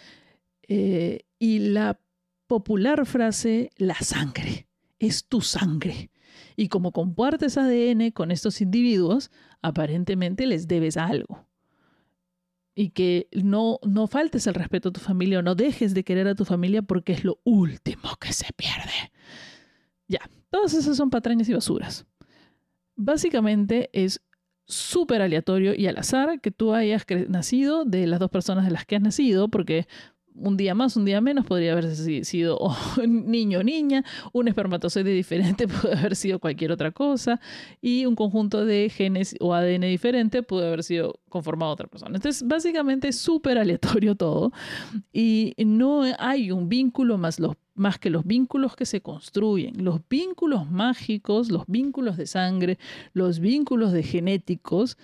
eh, 0.68 1.26
y 1.38 1.58
la 1.58 2.00
popular 2.46 3.04
frase, 3.04 3.70
la 3.76 3.94
sangre, 3.96 4.66
es 4.98 5.26
tu 5.26 5.42
sangre. 5.42 6.10
Y 6.56 6.68
como 6.68 6.92
compartes 6.92 7.58
ADN 7.58 8.10
con 8.10 8.30
estos 8.30 8.62
individuos, 8.62 9.30
aparentemente 9.60 10.46
les 10.46 10.66
debes 10.66 10.96
algo. 10.96 11.46
Y 12.74 12.90
que 12.90 13.28
no, 13.32 13.78
no 13.86 14.06
faltes 14.06 14.46
el 14.46 14.54
respeto 14.54 14.88
a 14.88 14.92
tu 14.92 15.00
familia 15.00 15.40
o 15.40 15.42
no 15.42 15.54
dejes 15.54 15.92
de 15.92 16.04
querer 16.04 16.26
a 16.26 16.34
tu 16.34 16.46
familia 16.46 16.80
porque 16.80 17.12
es 17.12 17.22
lo 17.22 17.38
último 17.44 18.16
que 18.18 18.32
se 18.32 18.50
pierde. 18.56 19.12
Ya, 20.12 20.20
Todas 20.52 20.74
esas 20.74 20.98
son 20.98 21.08
patrañas 21.08 21.48
y 21.48 21.54
basuras. 21.54 22.04
Básicamente 22.94 23.88
es 23.94 24.20
súper 24.66 25.22
aleatorio 25.22 25.74
y 25.74 25.86
al 25.86 25.96
azar 25.96 26.42
que 26.42 26.50
tú 26.50 26.74
hayas 26.74 27.06
nacido 27.28 27.86
de 27.86 28.06
las 28.06 28.20
dos 28.20 28.30
personas 28.30 28.66
de 28.66 28.70
las 28.70 28.84
que 28.84 28.96
has 28.96 29.02
nacido, 29.02 29.48
porque 29.48 29.88
un 30.34 30.56
día 30.56 30.74
más, 30.74 30.96
un 30.96 31.04
día 31.04 31.20
menos, 31.20 31.46
podría 31.46 31.72
haber 31.72 31.94
sido 31.94 32.58
niño 33.06 33.60
o 33.60 33.62
niña, 33.62 34.04
un 34.32 34.48
espermatozoide 34.48 35.10
diferente 35.10 35.68
puede 35.68 35.96
haber 35.96 36.16
sido 36.16 36.38
cualquier 36.38 36.72
otra 36.72 36.90
cosa, 36.90 37.40
y 37.80 38.06
un 38.06 38.14
conjunto 38.14 38.64
de 38.64 38.90
genes 38.90 39.34
o 39.40 39.54
ADN 39.54 39.82
diferente 39.82 40.42
puede 40.42 40.66
haber 40.66 40.82
sido 40.82 41.20
conformado 41.28 41.72
otra 41.72 41.86
persona. 41.86 42.16
Entonces, 42.16 42.46
básicamente 42.46 43.08
es 43.08 43.16
súper 43.16 43.58
aleatorio 43.58 44.14
todo, 44.16 44.52
y 45.12 45.54
no 45.58 46.02
hay 46.18 46.50
un 46.50 46.68
vínculo 46.68 47.18
más, 47.18 47.38
los, 47.38 47.56
más 47.74 47.98
que 47.98 48.10
los 48.10 48.24
vínculos 48.24 48.76
que 48.76 48.86
se 48.86 49.00
construyen. 49.00 49.84
Los 49.84 50.00
vínculos 50.08 50.70
mágicos, 50.70 51.50
los 51.50 51.64
vínculos 51.66 52.16
de 52.16 52.26
sangre, 52.26 52.78
los 53.12 53.38
vínculos 53.38 53.92
de 53.92 54.02
genéticos, 54.02 54.96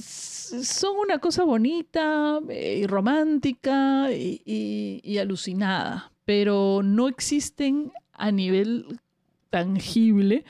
son 0.00 0.96
una 0.98 1.18
cosa 1.18 1.44
bonita 1.44 2.40
eh, 2.48 2.80
y 2.82 2.86
romántica 2.86 4.10
y, 4.12 5.18
alucinada, 5.18 6.12
pero 6.24 6.82
no 6.82 7.08
existen 7.08 7.92
a 8.12 8.30
nivel 8.30 9.00
tangible 9.50 10.44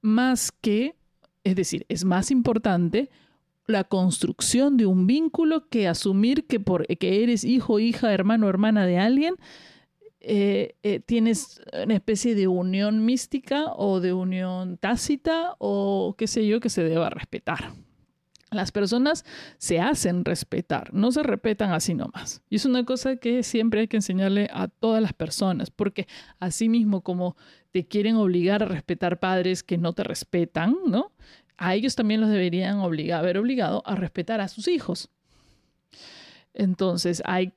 más 0.00 0.52
que, 0.52 0.94
es 1.44 1.56
decir, 1.56 1.86
es 1.88 2.04
más 2.04 2.30
importante 2.30 3.10
la 3.66 3.84
construcción 3.84 4.76
de 4.76 4.86
un 4.86 5.06
vínculo 5.06 5.68
que 5.68 5.88
asumir 5.88 6.46
que 6.46 6.60
por 6.60 6.86
que 6.86 7.22
eres 7.22 7.44
hijo, 7.44 7.78
hija, 7.78 8.12
hermano, 8.12 8.48
hermana 8.48 8.86
de 8.86 8.98
alguien, 8.98 9.34
eh, 10.28 10.74
eh, 10.82 10.98
tienes 10.98 11.60
una 11.72 11.94
especie 11.94 12.34
de 12.34 12.48
unión 12.48 13.04
mística 13.04 13.66
o 13.76 14.00
de 14.00 14.12
unión 14.12 14.76
tácita 14.76 15.54
o 15.58 16.16
qué 16.18 16.26
sé 16.26 16.44
yo 16.48 16.58
que 16.58 16.68
se 16.68 16.82
deba 16.82 17.10
respetar. 17.10 17.72
Las 18.50 18.72
personas 18.72 19.24
se 19.58 19.78
hacen 19.78 20.24
respetar, 20.24 20.92
no 20.92 21.12
se 21.12 21.22
respetan 21.22 21.70
así 21.70 21.94
nomás. 21.94 22.42
Y 22.50 22.56
es 22.56 22.64
una 22.64 22.84
cosa 22.84 23.18
que 23.18 23.44
siempre 23.44 23.82
hay 23.82 23.86
que 23.86 23.98
enseñarle 23.98 24.48
a 24.52 24.66
todas 24.66 25.00
las 25.00 25.12
personas, 25.12 25.70
porque 25.70 26.08
así 26.40 26.68
mismo 26.68 27.02
como 27.02 27.36
te 27.70 27.86
quieren 27.86 28.16
obligar 28.16 28.64
a 28.64 28.66
respetar 28.66 29.20
padres 29.20 29.62
que 29.62 29.78
no 29.78 29.92
te 29.92 30.02
respetan, 30.02 30.76
¿no? 30.88 31.12
A 31.56 31.76
ellos 31.76 31.94
también 31.94 32.20
los 32.20 32.30
deberían 32.30 32.80
obligar, 32.80 33.20
haber 33.20 33.38
obligado 33.38 33.80
a 33.86 33.94
respetar 33.94 34.40
a 34.40 34.48
sus 34.48 34.66
hijos. 34.66 35.08
Entonces, 36.52 37.22
hay 37.26 37.52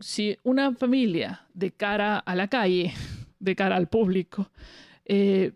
si 0.00 0.38
una 0.42 0.74
familia 0.74 1.46
de 1.54 1.72
cara 1.72 2.18
a 2.18 2.34
la 2.34 2.48
calle, 2.48 2.92
de 3.38 3.56
cara 3.56 3.76
al 3.76 3.88
público, 3.88 4.50
eh, 5.04 5.52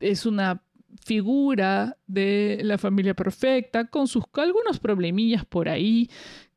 es 0.00 0.26
una 0.26 0.62
figura 1.04 1.96
de 2.06 2.60
la 2.62 2.78
familia 2.78 3.14
perfecta, 3.14 3.86
con 3.86 4.06
sus 4.06 4.24
algunos 4.34 4.78
problemillas 4.78 5.44
por 5.44 5.68
ahí, 5.68 6.08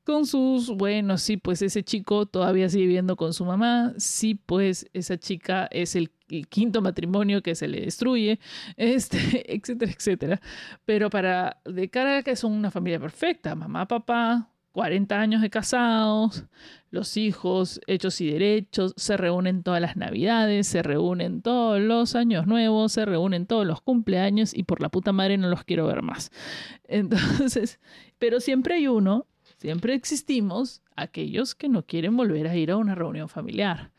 con 0.07 0.25
sus, 0.25 0.69
bueno, 0.69 1.17
sí, 1.17 1.35
pues 1.35 1.61
ese 1.61 1.83
chico 1.83 2.27
todavía 2.27 2.69
sigue 2.69 2.85
viviendo 2.85 3.17
con 3.17 3.33
su 3.33 3.43
mamá, 3.43 3.93
sí, 3.97 4.35
pues 4.35 4.89
esa 4.93 5.17
chica 5.17 5.67
es 5.69 5.95
el, 5.95 6.11
quinto 6.49 6.81
matrimonio 6.81 7.41
que 7.41 7.55
se 7.55 7.67
le 7.67 7.81
destruye, 7.81 8.39
este, 8.77 9.53
etcétera, 9.53 9.91
etcétera. 9.91 10.41
Pero 10.85 11.09
para, 11.09 11.61
de 11.65 11.89
cara 11.89 12.17
a 12.17 12.23
que 12.23 12.35
son 12.35 12.53
una 12.53 12.71
familia 12.71 12.99
perfecta, 12.99 13.55
mamá, 13.55 13.87
papá, 13.87 14.49
40 14.77 15.19
años 15.19 15.41
de 15.41 15.49
casados, 15.49 16.45
los 16.91 17.17
hijos 17.17 17.81
hechos 17.87 18.21
y 18.21 18.29
derechos, 18.29 18.93
se 18.95 19.17
reúnen 19.17 19.63
todas 19.63 19.81
las 19.81 19.97
navidades, 19.97 20.67
se 20.67 20.83
reúnen 20.83 21.41
todos 21.41 21.81
los 21.81 22.13
años 22.13 22.45
nuevos, 22.45 22.91
se 22.91 23.03
reúnen 23.03 23.47
todos 23.47 23.65
los 23.65 23.81
cumpleaños 23.81 24.53
y 24.53 24.61
por 24.61 24.79
la 24.79 24.89
puta 24.89 25.13
madre 25.13 25.39
no 25.39 25.47
los 25.49 25.63
quiero 25.63 25.87
ver 25.87 26.03
más. 26.03 26.31
Entonces, 26.87 27.79
pero 28.19 28.39
siempre 28.39 28.75
hay 28.75 28.87
uno, 28.87 29.25
siempre 29.57 29.95
existimos 29.95 30.83
aquellos 30.95 31.55
que 31.55 31.69
no 31.69 31.83
quieren 31.83 32.15
volver 32.15 32.47
a 32.47 32.55
ir 32.55 32.69
a 32.69 32.77
una 32.77 32.93
reunión 32.93 33.29
familiar 33.29 33.91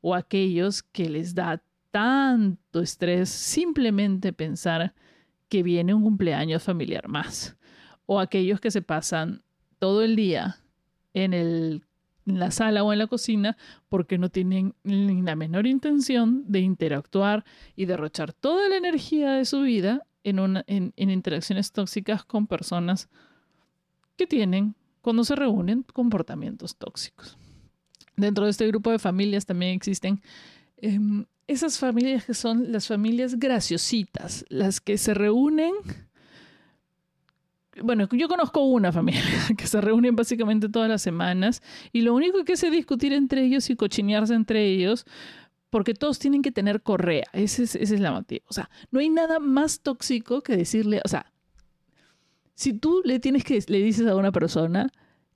o 0.00 0.14
aquellos 0.14 0.84
que 0.84 1.08
les 1.08 1.34
da 1.34 1.60
tanto 1.90 2.82
estrés 2.82 3.30
simplemente 3.30 4.32
pensar 4.32 4.94
que 5.48 5.64
viene 5.64 5.92
un 5.92 6.04
cumpleaños 6.04 6.62
familiar 6.62 7.08
más 7.08 7.56
o 8.06 8.20
aquellos 8.20 8.60
que 8.60 8.70
se 8.70 8.80
pasan 8.80 9.42
todo 9.80 10.02
el 10.02 10.14
día 10.14 10.58
en, 11.14 11.34
el, 11.34 11.82
la 12.26 12.52
sala 12.52 12.84
o 12.84 12.92
en 12.92 13.00
la 13.00 13.08
cocina 13.08 13.56
porque 13.88 14.18
no 14.18 14.28
tienen 14.28 14.74
ni 14.84 15.22
la 15.22 15.34
menor 15.34 15.66
intención 15.66 16.44
de 16.46 16.60
interactuar 16.60 17.44
y 17.74 17.86
derrochar 17.86 18.32
toda 18.32 18.68
la 18.68 18.76
energía 18.76 19.32
de 19.32 19.44
su 19.44 19.62
vida 19.62 20.06
en, 20.22 20.38
una, 20.38 20.62
en, 20.68 20.92
en 20.96 21.10
interacciones 21.10 21.72
tóxicas 21.72 22.24
con 22.24 22.46
personas 22.46 23.08
que 24.16 24.26
tienen, 24.26 24.76
cuando 25.00 25.24
se 25.24 25.34
reúnen, 25.34 25.82
comportamientos 25.94 26.76
tóxicos. 26.76 27.38
Dentro 28.16 28.44
de 28.44 28.50
este 28.50 28.66
grupo 28.66 28.90
de 28.90 28.98
familias 28.98 29.46
también 29.46 29.72
existen 29.72 30.20
em, 30.76 31.24
esas 31.46 31.78
familias 31.78 32.26
que 32.26 32.34
son 32.34 32.70
las 32.70 32.86
familias 32.86 33.38
graciositas, 33.38 34.44
las 34.50 34.80
que 34.80 34.98
se 34.98 35.14
reúnen 35.14 35.72
bueno, 37.82 38.08
yo 38.12 38.28
conozco 38.28 38.62
una 38.62 38.92
familia 38.92 39.22
que 39.56 39.66
se 39.66 39.80
reúnen 39.80 40.16
básicamente 40.16 40.68
todas 40.68 40.88
las 40.88 41.02
semanas 41.02 41.62
y 41.92 42.02
lo 42.02 42.14
único 42.14 42.44
que 42.44 42.54
hace 42.54 42.66
es 42.66 42.72
discutir 42.72 43.12
entre 43.12 43.44
ellos 43.44 43.68
y 43.70 43.76
cochinearse 43.76 44.34
entre 44.34 44.66
ellos 44.66 45.06
porque 45.70 45.94
todos 45.94 46.18
tienen 46.18 46.42
que 46.42 46.52
tener 46.52 46.82
correa. 46.82 47.24
Ese 47.32 47.62
es, 47.62 47.90
la 48.00 48.10
motivo. 48.12 48.44
O 48.48 48.52
sea, 48.52 48.68
no 48.90 49.00
hay 49.00 49.08
nada 49.08 49.38
más 49.38 49.80
tóxico 49.80 50.42
que 50.42 50.56
decirle, 50.56 51.00
o 51.04 51.08
sea, 51.08 51.32
si 52.54 52.72
tú 52.72 53.02
le 53.04 53.20
tienes 53.20 53.44
que, 53.44 53.62
le 53.68 53.78
dices 53.78 54.06
a 54.06 54.16
una 54.16 54.32
persona, 54.32 54.90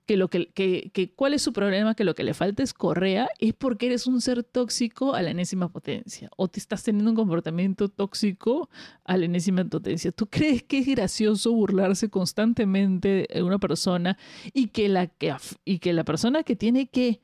que 0.05 0.17
lo 0.17 0.29
que, 0.29 0.47
que, 0.51 1.13
cuál 1.15 1.33
es 1.33 1.41
su 1.41 1.51
problema, 1.51 1.95
que 1.95 2.03
lo 2.03 2.13
que 2.13 2.23
le 2.23 2.33
falta 2.33 2.61
es 2.61 2.73
correa, 2.73 3.27
es 3.39 3.53
porque 3.53 3.87
eres 3.87 4.05
un 4.05 4.21
ser 4.21 4.43
tóxico 4.43 5.15
a 5.15 5.21
la 5.21 5.31
enésima 5.31 5.69
potencia 5.69 6.29
o 6.37 6.47
te 6.47 6.59
estás 6.59 6.83
teniendo 6.83 7.09
un 7.11 7.15
comportamiento 7.15 7.89
tóxico 7.89 8.69
a 9.03 9.17
la 9.17 9.25
enésima 9.25 9.65
potencia. 9.65 10.11
¿Tú 10.11 10.27
crees 10.27 10.63
que 10.63 10.79
es 10.79 10.87
gracioso 10.87 11.51
burlarse 11.53 12.09
constantemente 12.09 13.27
de 13.33 13.43
una 13.43 13.57
persona 13.57 14.17
y 14.53 14.67
que 14.67 14.89
la, 14.89 15.07
que, 15.07 15.35
y 15.65 15.79
que 15.79 15.93
la 15.93 16.03
persona 16.03 16.43
que 16.43 16.55
tiene 16.55 16.87
que 16.87 17.21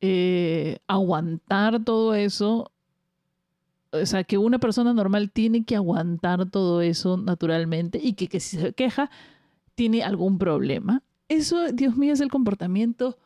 eh, 0.00 0.78
aguantar 0.88 1.84
todo 1.84 2.14
eso, 2.14 2.72
o 3.92 4.06
sea, 4.06 4.24
que 4.24 4.38
una 4.38 4.58
persona 4.58 4.92
normal 4.92 5.30
tiene 5.30 5.64
que 5.64 5.76
aguantar 5.76 6.50
todo 6.50 6.80
eso 6.80 7.16
naturalmente 7.16 8.00
y 8.02 8.14
que, 8.14 8.26
que 8.26 8.40
si 8.40 8.58
se 8.58 8.72
queja 8.72 9.08
tiene 9.76 10.02
algún 10.02 10.38
problema? 10.38 11.04
Eso, 11.32 11.72
Dios 11.72 11.96
mío, 11.96 12.12
es 12.12 12.20
el 12.20 12.28
comportamiento 12.28 13.16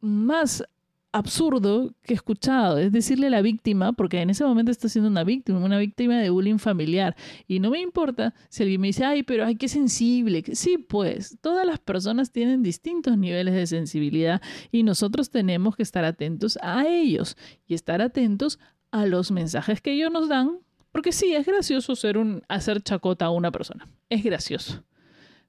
más 0.00 0.64
absurdo 1.12 1.94
que 2.02 2.14
he 2.14 2.16
escuchado. 2.16 2.78
Es 2.78 2.90
decirle 2.90 3.26
a 3.26 3.30
la 3.30 3.42
víctima, 3.42 3.92
porque 3.92 4.22
en 4.22 4.30
ese 4.30 4.44
momento 4.44 4.70
está 4.70 4.88
siendo 4.88 5.10
una 5.10 5.22
víctima, 5.22 5.58
una 5.58 5.76
víctima 5.76 6.18
de 6.18 6.30
bullying 6.30 6.56
familiar. 6.56 7.14
Y 7.46 7.60
no 7.60 7.68
me 7.68 7.82
importa 7.82 8.32
si 8.48 8.62
alguien 8.62 8.80
me 8.80 8.86
dice, 8.86 9.04
ay, 9.04 9.24
pero 9.24 9.44
ay, 9.44 9.56
qué 9.56 9.68
sensible. 9.68 10.42
Sí, 10.54 10.78
pues, 10.78 11.36
todas 11.42 11.66
las 11.66 11.80
personas 11.80 12.32
tienen 12.32 12.62
distintos 12.62 13.18
niveles 13.18 13.52
de 13.52 13.66
sensibilidad 13.66 14.40
y 14.72 14.82
nosotros 14.82 15.28
tenemos 15.28 15.76
que 15.76 15.82
estar 15.82 16.06
atentos 16.06 16.58
a 16.62 16.86
ellos 16.86 17.36
y 17.66 17.74
estar 17.74 18.00
atentos 18.00 18.58
a 18.90 19.04
los 19.04 19.30
mensajes 19.30 19.82
que 19.82 19.92
ellos 19.92 20.10
nos 20.10 20.30
dan. 20.30 20.60
Porque 20.92 21.12
sí, 21.12 21.34
es 21.34 21.44
gracioso 21.44 21.94
ser 21.94 22.16
un, 22.16 22.42
hacer 22.48 22.80
chacota 22.80 23.26
a 23.26 23.30
una 23.30 23.52
persona. 23.52 23.86
Es 24.08 24.24
gracioso 24.24 24.82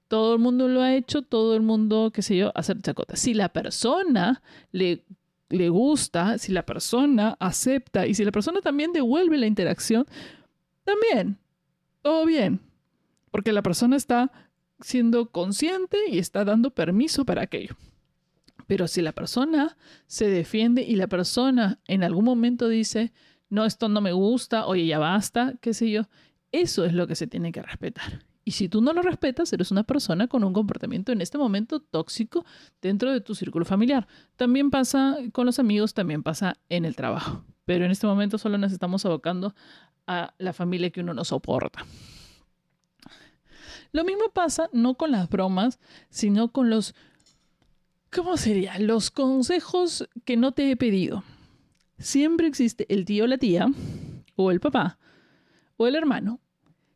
todo 0.08 0.34
el 0.34 0.40
mundo 0.40 0.68
lo 0.68 0.82
ha 0.82 0.96
hecho, 0.96 1.22
todo 1.22 1.56
el 1.56 1.62
mundo, 1.62 2.12
qué 2.14 2.22
sé 2.22 2.38
yo, 2.38 2.52
hacer 2.56 2.82
chacota. 2.82 3.16
Si 3.16 3.34
la 3.34 3.50
persona 3.50 4.42
le, 4.72 5.04
le 5.50 5.70
gusta, 5.70 6.38
si 6.38 6.52
la 6.52 6.66
persona 6.66 7.36
acepta 7.40 8.08
y 8.08 8.14
si 8.14 8.24
la 8.24 8.32
persona 8.32 8.62
también 8.62 8.94
devuelve 8.94 9.38
la 9.38 9.48
interacción, 9.48 10.06
también, 10.84 11.38
todo 12.02 12.26
bien. 12.26 12.62
Porque 13.32 13.52
la 13.52 13.62
persona 13.62 13.98
está 13.98 14.32
siendo 14.80 15.32
consciente 15.32 15.98
y 16.10 16.20
está 16.20 16.46
dando 16.46 16.72
permiso 16.72 17.26
para 17.26 17.42
aquello. 17.42 17.76
Pero 18.68 18.88
si 18.88 19.02
la 19.02 19.14
persona 19.14 19.78
se 20.08 20.28
defiende 20.28 20.84
y 20.84 20.96
la 20.96 21.08
persona 21.08 21.80
en 21.88 22.04
algún 22.04 22.26
momento 22.26 22.68
dice, 22.68 23.14
no, 23.50 23.66
esto 23.66 23.90
no 23.90 24.02
me 24.02 24.12
gusta, 24.12 24.66
oye, 24.66 24.86
ya 24.86 25.00
basta, 25.00 25.56
qué 25.62 25.74
sé 25.74 25.90
yo, 25.90 26.04
eso 26.52 26.86
es 26.86 26.94
lo 26.94 27.08
que 27.08 27.16
se 27.16 27.28
tiene 27.28 27.52
que 27.52 27.62
respetar. 27.62 28.27
Y 28.48 28.52
si 28.52 28.70
tú 28.70 28.80
no 28.80 28.94
lo 28.94 29.02
respetas, 29.02 29.52
eres 29.52 29.72
una 29.72 29.84
persona 29.84 30.30
con 30.30 30.46
un 30.46 30.54
comportamiento 30.54 31.12
en 31.12 31.20
este 31.20 31.38
momento 31.38 31.82
tóxico 31.82 32.46
dentro 32.82 33.12
de 33.12 33.20
tu 33.20 33.36
círculo 33.36 33.66
familiar. 33.66 34.08
También 34.38 34.72
pasa 34.72 35.18
con 35.34 35.46
los 35.46 35.60
amigos, 35.60 35.94
también 35.94 36.24
pasa 36.24 36.56
en 36.70 36.86
el 36.86 36.96
trabajo. 36.96 37.44
Pero 37.66 37.84
en 37.84 37.92
este 37.92 38.08
momento 38.08 38.38
solo 38.38 38.58
nos 38.58 38.72
estamos 38.72 39.06
abocando 39.06 39.54
a 40.08 40.34
la 40.38 40.54
familia 40.54 40.92
que 40.92 41.02
uno 41.02 41.14
no 41.14 41.26
soporta. 41.26 41.86
Lo 43.92 44.06
mismo 44.06 44.30
pasa 44.34 44.70
no 44.72 44.96
con 44.96 45.12
las 45.12 45.28
bromas, 45.28 45.78
sino 46.10 46.54
con 46.54 46.70
los, 46.70 46.96
¿cómo 48.14 48.38
sería? 48.38 48.80
Los 48.80 49.12
consejos 49.12 50.08
que 50.24 50.38
no 50.38 50.54
te 50.54 50.72
he 50.72 50.78
pedido. 50.78 51.26
Siempre 52.00 52.48
existe 52.48 52.86
el 52.88 53.04
tío 53.04 53.26
o 53.26 53.28
la 53.28 53.40
tía 53.40 53.68
o 54.38 54.52
el 54.52 54.62
papá, 54.62 55.00
o 55.76 55.86
el 55.86 55.96
hermano, 55.96 56.40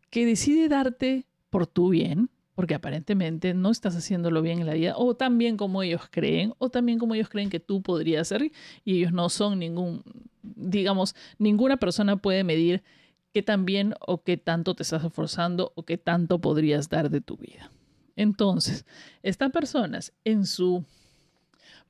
que 0.10 0.26
decide 0.26 0.70
darte 0.70 1.28
por 1.52 1.68
tu 1.68 1.90
bien, 1.90 2.32
porque 2.56 2.74
aparentemente 2.74 3.54
no 3.54 3.70
estás 3.70 3.96
haciéndolo 3.96 4.42
bien 4.42 4.60
en 4.60 4.66
la 4.66 4.74
vida, 4.74 4.94
o 4.98 5.16
tan 5.16 5.38
bien 5.38 5.58
como 5.58 5.84
ellos 5.84 6.02
creen, 6.10 6.56
o 6.58 6.70
también 6.70 6.98
como 6.98 7.14
ellos 7.14 7.30
creen 7.30 7.52
que 7.52 7.60
tú 7.60 7.84
podrías 7.84 8.28
ser, 8.28 8.52
y 8.84 8.98
ellos 8.98 9.14
no 9.14 9.30
son 9.30 9.60
ningún, 9.60 10.02
digamos, 10.42 11.16
ninguna 11.38 11.78
persona 11.78 12.18
puede 12.18 12.44
medir 12.44 12.84
qué 13.32 13.44
tan 13.44 13.66
bien 13.66 13.94
o 14.00 14.24
qué 14.24 14.38
tanto 14.38 14.74
te 14.74 14.82
estás 14.82 15.04
esforzando 15.04 15.72
o 15.76 15.84
qué 15.84 15.98
tanto 16.00 16.42
podrías 16.42 16.90
dar 16.90 17.12
de 17.12 17.22
tu 17.22 17.38
vida. 17.38 17.72
Entonces, 18.16 18.86
estas 19.22 19.52
personas 19.52 20.14
en 20.26 20.46
su 20.46 20.84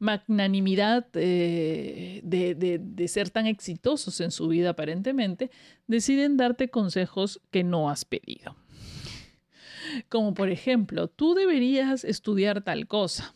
magnanimidad 0.01 1.05
eh, 1.13 2.21
de, 2.23 3.07
ser 3.07 3.29
tan 3.29 3.45
exitosos 3.45 4.19
en 4.19 4.31
su 4.31 4.47
vida 4.47 4.71
aparentemente, 4.71 5.51
deciden 5.85 6.37
darte 6.37 6.69
consejos 6.69 7.39
que 7.51 7.63
no 7.63 7.87
has 7.87 8.03
pedido. 8.03 8.55
Como 10.09 10.33
por 10.33 10.49
ejemplo, 10.49 11.07
tú 11.07 11.33
deberías 11.33 12.03
estudiar 12.03 12.63
tal 12.63 12.87
cosa. 12.87 13.33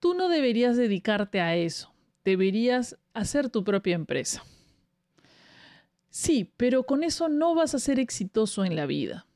Tú 0.00 0.14
no 0.14 0.28
deberías 0.28 0.76
dedicarte 0.76 1.40
a 1.40 1.56
eso. 1.56 1.92
Deberías 2.24 2.96
hacer 3.12 3.50
tu 3.50 3.64
propia 3.64 3.94
empresa. 3.94 4.44
Sí, 6.10 6.52
pero 6.56 6.84
con 6.84 7.02
eso 7.02 7.28
no 7.28 7.54
vas 7.54 7.74
a 7.74 7.78
ser 7.78 7.98
exitoso 7.98 8.64
en 8.64 8.76
la 8.76 8.86
vida. 8.86 9.26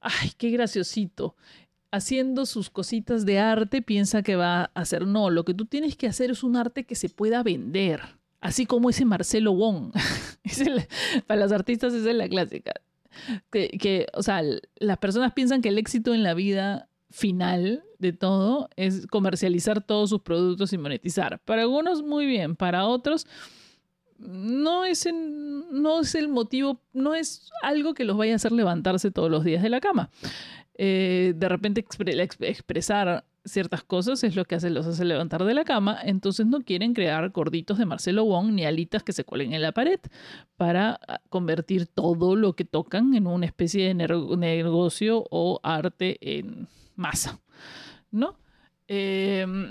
Ay, 0.00 0.32
qué 0.36 0.50
graciosito 0.50 1.36
haciendo 1.94 2.44
sus 2.44 2.70
cositas 2.70 3.24
de 3.24 3.38
arte 3.38 3.80
piensa 3.80 4.22
que 4.22 4.34
va 4.34 4.62
a 4.62 4.70
hacer. 4.74 5.06
No, 5.06 5.30
lo 5.30 5.44
que 5.44 5.54
tú 5.54 5.66
tienes 5.66 5.96
que 5.96 6.08
hacer 6.08 6.30
es 6.32 6.42
un 6.42 6.56
arte 6.56 6.84
que 6.84 6.96
se 6.96 7.08
pueda 7.08 7.44
vender. 7.44 8.00
Así 8.40 8.66
como 8.66 8.90
ese 8.90 9.04
Marcelo 9.04 9.52
Wong. 9.52 9.92
para 11.26 11.40
los 11.40 11.52
artistas 11.52 11.94
es 11.94 12.02
la 12.02 12.28
clásica. 12.28 12.72
Que, 13.50 14.06
o 14.14 14.22
sea, 14.22 14.42
las 14.76 14.98
personas 14.98 15.32
piensan 15.32 15.62
que 15.62 15.68
el 15.68 15.78
éxito 15.78 16.14
en 16.14 16.22
la 16.22 16.34
vida 16.34 16.88
final 17.10 17.84
de 17.98 18.12
todo 18.12 18.68
es 18.76 19.06
comercializar 19.06 19.82
todos 19.82 20.10
sus 20.10 20.22
productos 20.22 20.72
y 20.72 20.78
monetizar. 20.78 21.40
Para 21.44 21.62
algunos 21.62 22.02
muy 22.02 22.26
bien, 22.26 22.56
para 22.56 22.86
otros 22.86 23.26
no 24.18 24.84
es, 24.84 25.06
no 25.12 26.00
es 26.00 26.14
el 26.14 26.28
motivo, 26.28 26.80
no 26.92 27.14
es 27.14 27.50
algo 27.62 27.94
que 27.94 28.04
los 28.04 28.16
vaya 28.16 28.32
a 28.32 28.36
hacer 28.36 28.52
levantarse 28.52 29.10
todos 29.10 29.30
los 29.30 29.44
días 29.44 29.62
de 29.62 29.68
la 29.68 29.80
cama. 29.80 30.10
Eh, 30.76 31.34
de 31.36 31.48
repente 31.48 31.84
expresar 32.40 33.24
ciertas 33.44 33.82
cosas 33.82 34.24
es 34.24 34.36
lo 34.36 34.44
que 34.44 34.54
hace, 34.54 34.70
los 34.70 34.86
hace 34.86 35.04
levantar 35.04 35.44
de 35.44 35.54
la 35.54 35.64
cama, 35.64 35.98
entonces 36.02 36.46
no 36.46 36.62
quieren 36.62 36.94
crear 36.94 37.28
gorditos 37.30 37.78
de 37.78 37.86
Marcelo 37.86 38.24
Wong 38.24 38.52
ni 38.52 38.64
alitas 38.64 39.02
que 39.02 39.12
se 39.12 39.24
cuelen 39.24 39.52
en 39.52 39.62
la 39.62 39.72
pared 39.72 40.00
para 40.56 40.98
ah, 41.06 41.20
convertir 41.28 41.86
todo 41.86 42.36
lo 42.36 42.54
que 42.54 42.64
tocan 42.64 43.14
en 43.14 43.26
una 43.26 43.46
especie 43.46 43.86
de 43.86 43.94
negocio 43.94 45.24
o 45.30 45.60
arte 45.62 46.18
en 46.20 46.68
masa, 46.96 47.40
¿no? 48.10 48.36
Em, 48.86 49.70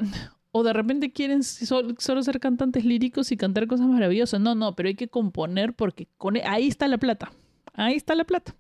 o 0.52 0.64
de 0.64 0.74
repente 0.74 1.12
quieren 1.12 1.44
solo, 1.44 1.96
ser 1.98 2.40
cantantes 2.40 2.86
líricos 2.86 3.32
y 3.32 3.38
cantar 3.38 3.68
cosas 3.68 3.88
maravillosas. 3.88 4.40
No, 4.40 4.54
no, 4.56 4.76
pero 4.76 4.88
hay 4.88 4.96
que 4.96 5.08
componer 5.08 5.74
porque 5.74 6.08
e, 6.36 6.44
ahí 6.46 6.68
está 6.68 6.88
la 6.88 6.98
plata. 6.98 7.32
Ahí 7.74 7.96
está 7.96 8.14
la 8.14 8.24
plata. 8.24 8.56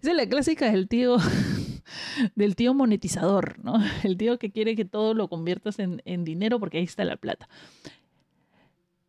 Esa 0.00 0.12
es 0.12 0.16
la 0.16 0.26
clásica 0.28 0.70
del 0.70 0.88
tío 0.88 1.16
del 2.34 2.56
tío 2.56 2.74
monetizador, 2.74 3.58
¿no? 3.62 3.74
El 4.04 4.16
tío 4.16 4.38
que 4.38 4.50
quiere 4.50 4.76
que 4.76 4.84
todo 4.84 5.14
lo 5.14 5.28
conviertas 5.28 5.78
en, 5.78 6.24
dinero 6.24 6.58
porque 6.58 6.78
ahí 6.78 6.84
está 6.84 7.04
la 7.04 7.16
plata. 7.16 7.48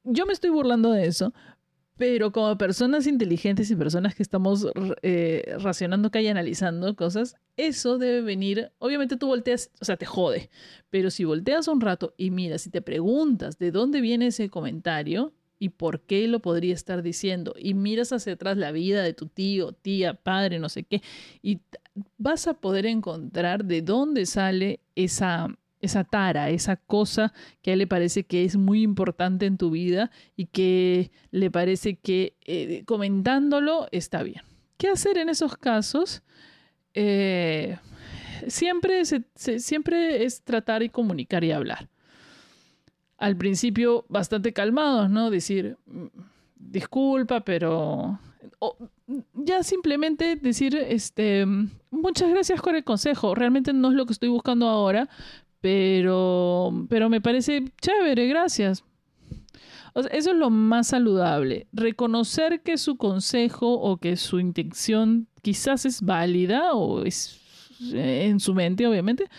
Yo 0.03 0.25
me 0.25 0.34
estoy 0.34 0.50
burlando 0.50 0.91
de 0.91 1.07
eso, 1.07 1.34
pero 1.98 2.31
como 2.31 2.57
personas 2.57 3.07
inteligentes 3.07 3.69
y 3.72 3.75
personas 3.75 4.15
que 4.15 4.24
estamos 4.24 4.67
eh, 5.01 5.55
racionando 5.60 6.12
que 6.12 6.19
hay 6.19 6.27
analizando 6.27 6.96
cosas, 6.96 7.36
eso 7.57 7.98
debe 7.98 8.22
venir, 8.22 8.72
obviamente 8.77 9.17
tú 9.17 9.27
volteas, 9.27 9.72
o 9.81 9.86
sea, 9.86 9.98
te 9.98 10.05
jode, 10.05 10.50
pero 10.90 11.09
si 11.09 11.25
volteas 11.25 11.68
un 11.68 11.81
rato 11.81 12.13
y 12.18 12.29
miras 12.29 12.68
y 12.68 12.70
te 12.70 12.81
preguntas 12.81 13.57
de 13.57 13.72
dónde 13.72 14.00
viene 14.00 14.27
ese 14.27 14.50
comentario, 14.50 15.33
y 15.59 15.70
por 15.70 16.01
qué 16.01 16.27
lo 16.27 16.40
podría 16.40 16.74
estar 16.74 17.01
diciendo. 17.01 17.55
Y 17.57 17.74
miras 17.74 18.13
hacia 18.13 18.33
atrás 18.33 18.57
la 18.57 18.72
vida 18.72 19.03
de 19.03 19.13
tu 19.13 19.27
tío, 19.27 19.72
tía, 19.72 20.13
padre, 20.13 20.59
no 20.59 20.70
sé 20.70 20.83
qué, 20.83 21.01
y 21.42 21.61
vas 22.18 22.48
a 22.48 22.55
poder 22.55 22.86
encontrar 22.86 23.66
de 23.66 23.81
dónde 23.81 24.25
sale 24.25 24.79
esa, 24.96 25.48
esa 25.81 26.03
tara, 26.03 26.50
esa 26.50 26.75
cosa 26.75 27.33
que 27.62 27.72
a 27.72 27.74
él 27.74 27.79
le 27.79 27.88
parece 27.88 28.25
que 28.25 28.44
es 28.46 28.55
muy 28.55 28.81
importante 28.81 29.46
en 29.46 29.57
tu 29.57 29.72
vida 29.72 30.12
y 30.36 30.46
que 30.46 31.12
le 31.31 31.51
parece 31.51 31.96
que 31.96 32.36
eh, 32.46 32.83
comentándolo 32.86 33.88
está 33.92 34.24
bien. 34.24 34.42
¿Qué 34.77 34.90
hacer 34.90 35.18
en 35.18 35.29
esos 35.29 35.57
casos? 35.57 36.24
Eh, 36.94 37.77
siempre, 38.48 39.03
siempre 39.05 40.24
es 40.24 40.44
tratar 40.44 40.83
y 40.83 40.90
comunicar 40.90 41.44
y 41.44 41.51
hablar 41.51 41.90
al 43.18 43.36
principio 43.36 44.05
bastante 44.10 44.53
calmados, 44.53 45.10
¿no? 45.10 45.29
Decir, 45.29 45.77
mm, 45.86 46.05
disculpa, 46.55 47.42
pero... 47.42 48.20
ya 49.33 49.63
simplemente 49.63 50.35
decir, 50.35 50.75
este, 50.75 51.46
muchas 51.89 52.29
gracias 52.29 52.61
por 52.61 52.75
el 52.75 52.83
consejo, 52.83 53.35
realmente 53.35 53.74
no 53.74 53.89
es 53.89 53.96
lo 53.96 54.05
que 54.05 54.13
estoy 54.13 54.29
buscando 54.29 54.67
ahora, 54.67 55.09
pero, 55.61 56.85
pero 56.89 57.09
me 57.09 57.22
parece 57.22 57.65
chévere, 57.81 58.27
gracias. 58.27 58.83
eso 59.96 60.31
es 60.31 60.37
lo 60.37 60.50
más 60.50 60.87
saludable, 60.87 61.67
reconocer 61.72 62.61
que 62.61 62.77
su 62.77 62.98
consejo 62.98 63.74
o 63.74 63.98
que 63.98 64.17
su 64.17 64.39
intención 64.39 65.27
quizás 65.41 65.85
es 65.85 66.01
válida 66.01 66.74
o 66.74 67.03
es 67.03 67.39
eh, 67.93 68.27
en 68.29 68.39
su 68.39 68.53
mente, 68.53 68.85
obviamente, 68.85 69.29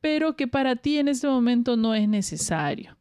pero 0.00 0.36
que 0.36 0.48
para 0.48 0.76
ti 0.76 0.98
en 0.98 1.08
este 1.08 1.28
momento 1.28 1.76
no 1.76 1.94
es 1.94 2.08
necesario. 2.08 2.96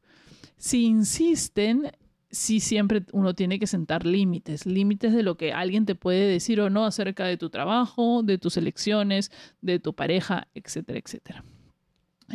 Si 0.57 0.85
insisten, 0.85 1.91
sí 2.31 2.59
siempre 2.59 3.03
uno 3.11 3.35
tiene 3.35 3.59
que 3.59 3.67
sentar 3.67 4.05
límites, 4.05 4.65
límites 4.65 5.13
de 5.13 5.23
lo 5.23 5.37
que 5.37 5.53
alguien 5.53 5.85
te 5.85 5.95
puede 5.95 6.27
decir 6.27 6.61
o 6.61 6.69
no 6.69 6.85
acerca 6.85 7.25
de 7.25 7.37
tu 7.37 7.49
trabajo, 7.49 8.23
de 8.23 8.37
tus 8.37 8.57
elecciones, 8.57 9.31
de 9.61 9.79
tu 9.79 9.93
pareja, 9.93 10.47
etcétera, 10.53 10.99
etcétera. 10.99 11.43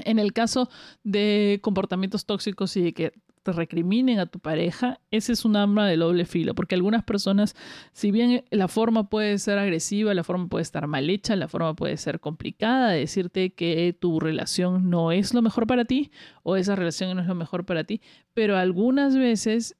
En 0.04 0.18
el 0.18 0.32
caso 0.32 0.68
de 1.04 1.58
comportamientos 1.62 2.26
tóxicos 2.26 2.76
y 2.76 2.82
de 2.82 2.92
que 2.92 3.12
te 3.42 3.52
recriminen 3.52 4.18
a 4.18 4.26
tu 4.26 4.40
pareja, 4.40 5.00
ese 5.12 5.32
es 5.32 5.44
un 5.44 5.54
arma 5.54 5.86
de 5.86 5.96
doble 5.96 6.24
filo, 6.24 6.54
porque 6.54 6.74
algunas 6.74 7.04
personas, 7.04 7.54
si 7.92 8.10
bien 8.10 8.44
la 8.50 8.66
forma 8.66 9.08
puede 9.08 9.38
ser 9.38 9.56
agresiva, 9.58 10.12
la 10.14 10.24
forma 10.24 10.48
puede 10.48 10.62
estar 10.62 10.88
mal 10.88 11.08
hecha, 11.08 11.36
la 11.36 11.46
forma 11.46 11.74
puede 11.74 11.96
ser 11.96 12.18
complicada, 12.18 12.90
de 12.90 12.98
decirte 12.98 13.54
que 13.54 13.96
tu 13.98 14.18
relación 14.18 14.90
no 14.90 15.12
es 15.12 15.32
lo 15.32 15.42
mejor 15.42 15.68
para 15.68 15.84
ti 15.84 16.10
o 16.42 16.56
esa 16.56 16.74
relación 16.74 17.14
no 17.14 17.22
es 17.22 17.28
lo 17.28 17.36
mejor 17.36 17.64
para 17.64 17.84
ti, 17.84 18.00
pero 18.34 18.56
algunas 18.56 19.16
veces 19.16 19.76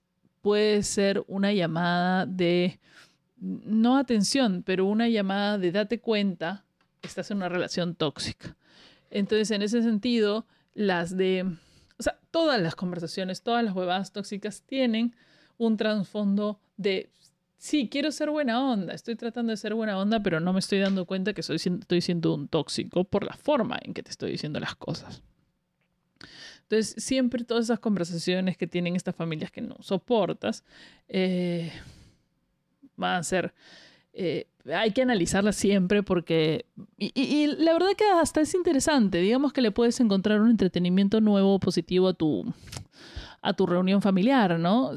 puede 0.46 0.84
ser 0.84 1.24
una 1.26 1.52
llamada 1.52 2.24
de, 2.24 2.78
no 3.36 3.98
atención, 3.98 4.62
pero 4.64 4.86
una 4.86 5.08
llamada 5.08 5.58
de 5.58 5.72
date 5.72 5.98
cuenta, 5.98 6.64
estás 7.02 7.32
en 7.32 7.38
una 7.38 7.48
relación 7.48 7.96
tóxica. 7.96 8.56
Entonces, 9.10 9.50
en 9.50 9.62
ese 9.62 9.82
sentido, 9.82 10.46
las 10.72 11.16
de 11.16 11.44
o 11.98 12.02
sea, 12.04 12.20
todas 12.30 12.62
las 12.62 12.76
conversaciones, 12.76 13.42
todas 13.42 13.64
las 13.64 13.74
huevadas 13.74 14.12
tóxicas 14.12 14.62
tienen 14.62 15.16
un 15.58 15.76
trasfondo 15.76 16.60
de, 16.76 17.10
sí, 17.58 17.88
quiero 17.88 18.12
ser 18.12 18.30
buena 18.30 18.70
onda, 18.70 18.94
estoy 18.94 19.16
tratando 19.16 19.50
de 19.50 19.56
ser 19.56 19.74
buena 19.74 19.98
onda, 19.98 20.22
pero 20.22 20.38
no 20.38 20.52
me 20.52 20.60
estoy 20.60 20.78
dando 20.78 21.06
cuenta 21.06 21.32
que 21.32 21.40
estoy 21.40 22.00
siendo 22.00 22.32
un 22.32 22.46
tóxico 22.46 23.02
por 23.02 23.24
la 23.24 23.32
forma 23.32 23.80
en 23.82 23.94
que 23.94 24.04
te 24.04 24.12
estoy 24.12 24.30
diciendo 24.30 24.60
las 24.60 24.76
cosas. 24.76 25.24
Entonces, 26.68 27.02
siempre 27.02 27.44
todas 27.44 27.64
esas 27.64 27.78
conversaciones 27.78 28.56
que 28.56 28.66
tienen 28.66 28.96
estas 28.96 29.14
familias 29.14 29.50
que 29.50 29.60
no 29.60 29.76
soportas 29.80 30.64
eh, 31.08 31.72
van 32.96 33.20
a 33.20 33.22
ser 33.22 33.54
eh, 34.18 34.46
hay 34.74 34.92
que 34.92 35.02
analizarla 35.02 35.52
siempre 35.52 36.02
porque... 36.02 36.64
Y, 36.96 37.46
la 37.58 37.74
verdad 37.74 37.90
que 37.96 38.04
hasta 38.04 38.40
es 38.40 38.54
interesante, 38.54 39.18
digamos 39.18 39.52
que 39.52 39.60
le 39.60 39.70
puedes 39.70 40.00
encontrar 40.00 40.40
un 40.40 40.50
entretenimiento 40.50 41.20
nuevo, 41.20 41.60
positivo 41.60 42.08
a 42.08 42.14
tu, 42.14 42.50
a 43.42 43.52
tu 43.52 43.66
reunión 43.66 44.00
familiar, 44.00 44.58
¿no? 44.58 44.92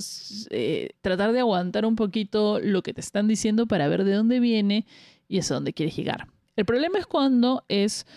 Eh, 0.51 0.91
tratar 1.01 1.33
de 1.33 1.41
aguantar 1.41 1.85
un 1.85 1.97
poquito 1.97 2.59
lo 2.61 2.81
que 2.81 2.93
te 2.93 3.01
están 3.01 3.27
diciendo 3.27 3.67
para 3.67 3.89
ver 3.89 4.05
de 4.05 4.13
dónde 4.13 4.39
viene 4.39 4.85
y 5.27 5.39
hacia 5.39 5.55
dónde 5.55 5.73
quieres 5.73 5.97
llegar. 5.97 6.27
El 6.55 6.63
problema 6.65 6.97
es 6.97 7.05
cuando 7.05 7.65
es 7.67 8.07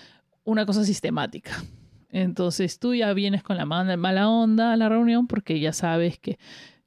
una 0.45 0.65
cosa 0.67 0.85
sistemática. 0.85 1.65
Entonces 2.13 2.79
tú 2.79 2.95
ya 2.95 3.13
vienes 3.15 3.43
con 3.43 3.57
la 3.57 3.67
mala 3.67 4.29
onda 4.29 4.73
a 4.73 4.77
la 4.77 4.89
reunión 4.89 5.27
porque 5.27 5.59
ya 5.59 5.73
sabes 5.73 6.19
que 6.19 6.39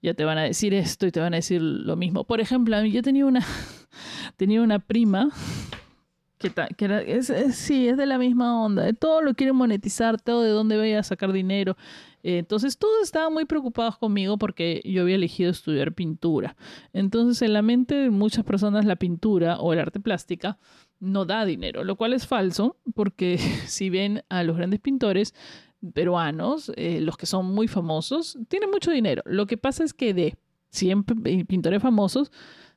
ya 0.02 0.14
te 0.14 0.24
van 0.24 0.38
a 0.38 0.44
decir 0.44 0.74
esto 0.74 1.08
y 1.08 1.12
te 1.12 1.20
van 1.20 1.34
a 1.34 1.38
decir 1.38 1.62
lo 1.62 1.96
mismo. 1.96 2.24
Por 2.26 2.40
ejemplo, 2.40 2.82
yo 2.86 3.02
tenía 3.02 3.26
una, 3.26 3.44
tenía 4.38 4.62
una 4.62 4.80
prima 4.80 5.30
Que, 6.78 7.22
sí, 7.52 7.88
es 7.88 7.98
de 7.98 8.06
la 8.06 8.18
misma 8.18 8.64
onda. 8.64 8.92
Todo 8.94 9.22
lo 9.22 9.34
quieren 9.34 9.56
monetizar, 9.56 10.20
todo 10.20 10.44
de 10.44 10.50
dónde 10.50 10.78
voy 10.78 10.94
a 10.94 11.04
sacar 11.04 11.32
dinero. 11.32 11.76
Eh, 12.24 12.40
entonces 12.40 12.78
todos 12.78 13.04
estaban 13.04 13.34
muy 13.34 13.46
preocupados 13.46 13.98
conmigo 13.98 14.38
porque 14.38 14.82
yo 14.84 15.04
había 15.04 15.16
elegido 15.16 15.52
estudiar 15.52 15.94
pintura. 15.94 16.56
Entonces 16.92 17.42
en 17.42 17.54
la 17.54 17.62
mente 17.62 17.96
de 17.96 18.10
muchas 18.10 18.44
personas 18.44 18.86
la 18.86 18.96
pintura 18.96 19.60
o 19.60 19.74
el 19.74 19.80
arte 19.80 20.00
plástica 20.00 20.58
no 21.00 21.26
da 21.26 21.46
dinero, 21.46 21.84
lo 21.84 21.96
cual 21.96 22.14
es 22.14 22.26
falso 22.26 22.78
porque 22.96 23.38
si 23.68 23.90
ven 23.90 24.24
a 24.30 24.44
los 24.44 24.58
grandes 24.58 24.80
pintores 24.80 25.36
peruanos, 25.94 26.72
eh, 26.78 27.00
los 27.02 27.18
que 27.18 27.26
son 27.26 27.54
muy 27.54 27.68
famosos, 27.68 28.38
tienen 28.48 28.72
mucho 28.72 28.92
dinero. 28.92 29.22
Lo 29.26 29.46
que 29.46 29.58
pasa 29.58 29.84
es 29.84 29.94
que 29.94 30.14
de 30.14 30.38
100 30.70 31.04
pintores 31.48 31.82
famosos, 31.82 32.32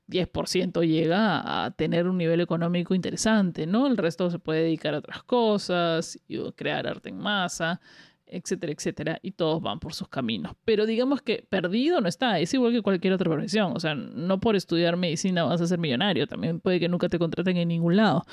10% 0.09 0.87
llega 0.87 1.65
a 1.65 1.71
tener 1.73 2.09
un 2.09 2.19
nivel 2.19 2.41
económico 2.41 2.95
interesante, 2.95 3.67
¿no? 3.67 3.87
El 3.87 3.97
resto 3.97 4.31
se 4.31 4.39
puede 4.39 4.63
dedicar 4.63 4.95
a 4.95 4.99
otras 4.99 5.23
cosas, 5.23 6.19
crear 6.57 6.87
arte 6.87 7.11
en 7.11 7.19
masa, 7.19 7.81
etcétera, 8.27 8.73
etcétera, 8.73 9.19
y 9.23 9.33
todos 9.33 9.63
van 9.63 9.79
por 9.81 9.95
sus 9.95 10.09
caminos. 10.09 10.53
Pero 10.65 10.87
digamos 10.87 11.23
que 11.23 11.47
perdido 11.49 12.01
no 12.01 12.09
está, 12.09 12.39
es 12.41 12.53
igual 12.55 12.73
que 12.73 12.83
cualquier 12.83 13.13
otra 13.13 13.31
profesión, 13.31 13.73
o 13.75 13.81
sea, 13.81 13.95
no 13.95 14.41
por 14.41 14.57
estudiar 14.57 14.97
medicina 14.97 15.45
vas 15.45 15.61
a 15.61 15.67
ser 15.67 15.79
millonario, 15.79 16.27
también 16.27 16.61
puede 16.61 16.81
que 16.81 16.89
nunca 16.89 17.09
te 17.09 17.19
contraten 17.19 17.57
en 17.57 17.69
ningún 17.69 17.97
lado. 17.97 18.25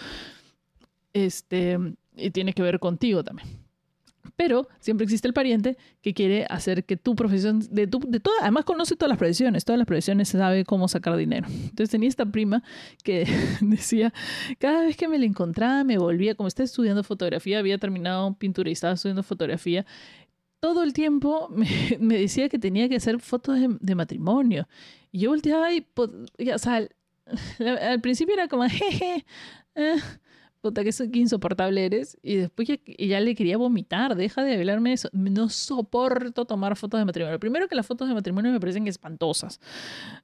Este, 1.13 1.77
y 2.15 2.31
tiene 2.31 2.53
que 2.53 2.61
ver 2.61 2.79
contigo 2.79 3.23
también. 3.23 3.64
Pero 4.35 4.67
siempre 4.79 5.03
existe 5.03 5.27
el 5.27 5.33
pariente 5.33 5.77
que 6.01 6.13
quiere 6.13 6.45
hacer 6.49 6.85
que 6.85 6.97
tu 6.97 7.15
profesión, 7.15 7.59
de, 7.71 7.87
tu, 7.87 7.99
de 7.99 8.19
toda, 8.19 8.35
además 8.41 8.65
conoce 8.65 8.95
todas 8.95 9.09
las 9.09 9.17
profesiones, 9.17 9.65
todas 9.65 9.77
las 9.77 9.87
profesiones 9.87 10.29
sabe 10.29 10.65
cómo 10.65 10.87
sacar 10.87 11.15
dinero. 11.15 11.47
Entonces 11.49 11.89
tenía 11.89 12.09
esta 12.09 12.25
prima 12.25 12.63
que 13.03 13.27
decía, 13.61 14.13
cada 14.59 14.81
vez 14.81 14.97
que 14.97 15.07
me 15.07 15.17
la 15.17 15.25
encontraba 15.25 15.83
me 15.83 15.97
volvía, 15.97 16.35
como 16.35 16.47
estaba 16.47 16.65
estudiando 16.65 17.03
fotografía, 17.03 17.59
había 17.59 17.77
terminado 17.77 18.33
pintura 18.35 18.69
y 18.69 18.73
estaba 18.73 18.93
estudiando 18.93 19.23
fotografía, 19.23 19.85
todo 20.59 20.83
el 20.83 20.93
tiempo 20.93 21.49
me, 21.49 21.67
decía 22.17 22.49
que 22.49 22.59
tenía 22.59 22.89
que 22.89 22.95
hacer 22.95 23.19
fotos 23.19 23.57
de, 23.79 23.95
matrimonio. 23.95 24.67
Y 25.11 25.19
yo 25.19 25.29
volteaba 25.29 25.73
y, 25.73 25.85
o 25.97 26.57
sea, 26.57 26.75
al, 26.75 26.89
al 27.81 28.01
principio 28.01 28.33
era 28.33 28.47
como, 28.47 28.67
jeje, 28.67 29.25
eh, 29.75 29.95
puta, 30.65 30.83
que, 30.83 31.19
insoportable 31.19 31.85
eres. 31.85 32.17
Y 32.23 32.35
después 32.35 32.67
ya, 32.67 33.19
le 33.19 33.35
quería 33.35 33.57
vomitar, 33.57 34.15
deja 34.15 34.43
de 34.43 34.55
hablarme 34.55 34.93
eso. 34.93 35.09
No 35.11 35.49
soporto 35.49 36.45
tomar 36.45 36.75
fotos 36.75 36.99
de 36.99 37.05
matrimonio. 37.05 37.39
Primero 37.39 37.67
que 37.67 37.75
las 37.75 37.85
fotos 37.85 38.07
de 38.07 38.13
matrimonio 38.13 38.51
me 38.51 38.59
parecen 38.59 38.87
espantosas. 38.87 39.59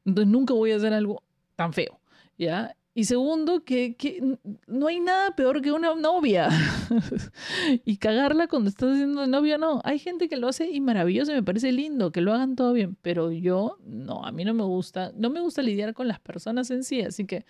Entonces 0.06 0.32
nunca 0.32 0.54
voy 0.54 0.72
a 0.72 0.78
hacer 0.78 0.94
algo 0.94 1.24
tan 1.56 1.74
feo, 1.74 2.00
¿ya? 2.38 2.76
Y 2.94 3.06
segundo, 3.06 3.64
que, 3.64 3.96
que, 3.96 4.38
no 4.68 4.88
hay 4.88 5.00
nada 5.00 5.34
peor 5.36 5.62
que 5.62 5.72
una 5.72 5.96
novia. 5.96 6.50
y 7.86 7.98
cagarla 7.98 8.48
cuando 8.48 8.70
estás 8.70 8.94
haciendo 8.94 9.26
novia, 9.28 9.58
no. 9.58 9.80
Hay 9.86 9.98
gente 9.98 10.28
que 10.28 10.36
lo 10.36 10.50
hace 10.50 10.70
y 10.70 10.82
maravilloso, 10.82 11.32
y 11.32 11.36
me 11.36 11.44
parece 11.44 11.72
lindo, 11.72 12.12
que 12.12 12.20
lo 12.20 12.34
hagan 12.34 12.56
todo 12.56 12.74
bien. 12.74 12.98
Pero 13.02 13.32
yo, 13.32 13.78
no, 13.86 14.26
a 14.26 14.32
mí 14.34 14.44
no 14.44 14.54
me 14.54 14.64
gusta. 14.64 15.14
No 15.16 15.30
me 15.30 15.40
gusta 15.40 15.62
lidiar 15.62 15.94
con 15.94 16.10
las 16.10 16.20
personas 16.20 16.70
en 16.72 16.84
sí. 16.84 17.02
Así 17.02 17.26
que 17.26 17.46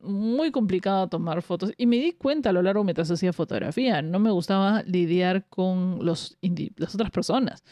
muy 0.00 0.50
complicado 0.50 1.08
tomar 1.08 1.42
fotos 1.42 1.72
y 1.76 1.86
me 1.86 1.96
di 1.96 2.12
cuenta 2.12 2.50
a 2.50 2.52
lo 2.52 2.62
largo 2.62 2.84
mientras 2.84 3.10
hacía 3.10 3.32
fotografía, 3.32 4.02
no 4.02 4.18
me 4.18 4.30
gustaba 4.30 4.82
lidiar 4.82 5.46
con 5.48 6.04
los 6.04 6.38
las 6.76 6.94
otras 6.94 7.10
personas 7.10 7.62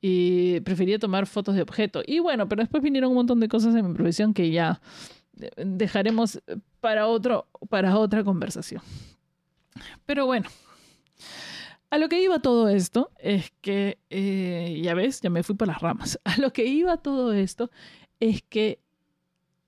y 0.00 0.60
prefería 0.60 0.98
tomar 0.98 1.26
fotos 1.26 1.54
de 1.54 1.62
objeto. 1.62 2.02
Y 2.06 2.18
bueno, 2.18 2.46
pero 2.48 2.62
después 2.62 2.82
vinieron 2.82 3.10
un 3.10 3.16
montón 3.16 3.40
de 3.40 3.48
cosas 3.48 3.74
en 3.74 3.88
mi 3.88 3.94
profesión 3.94 4.34
que 4.34 4.50
ya 4.50 4.80
dejaremos 5.56 6.42
para, 6.80 7.06
otro, 7.06 7.48
para 7.70 7.98
otra 7.98 8.22
conversación. 8.22 8.82
Pero 10.04 10.26
bueno, 10.26 10.48
a 11.90 11.98
lo 11.98 12.08
que 12.08 12.22
iba 12.22 12.38
todo 12.40 12.68
esto 12.68 13.10
es 13.18 13.50
que, 13.60 13.98
eh, 14.10 14.80
ya 14.82 14.94
ves, 14.94 15.20
ya 15.20 15.30
me 15.30 15.42
fui 15.42 15.54
por 15.54 15.68
las 15.68 15.80
ramas, 15.80 16.20
a 16.24 16.36
lo 16.38 16.52
que 16.52 16.66
iba 16.66 16.98
todo 16.98 17.32
esto 17.32 17.70
es 18.20 18.42
que 18.42 18.83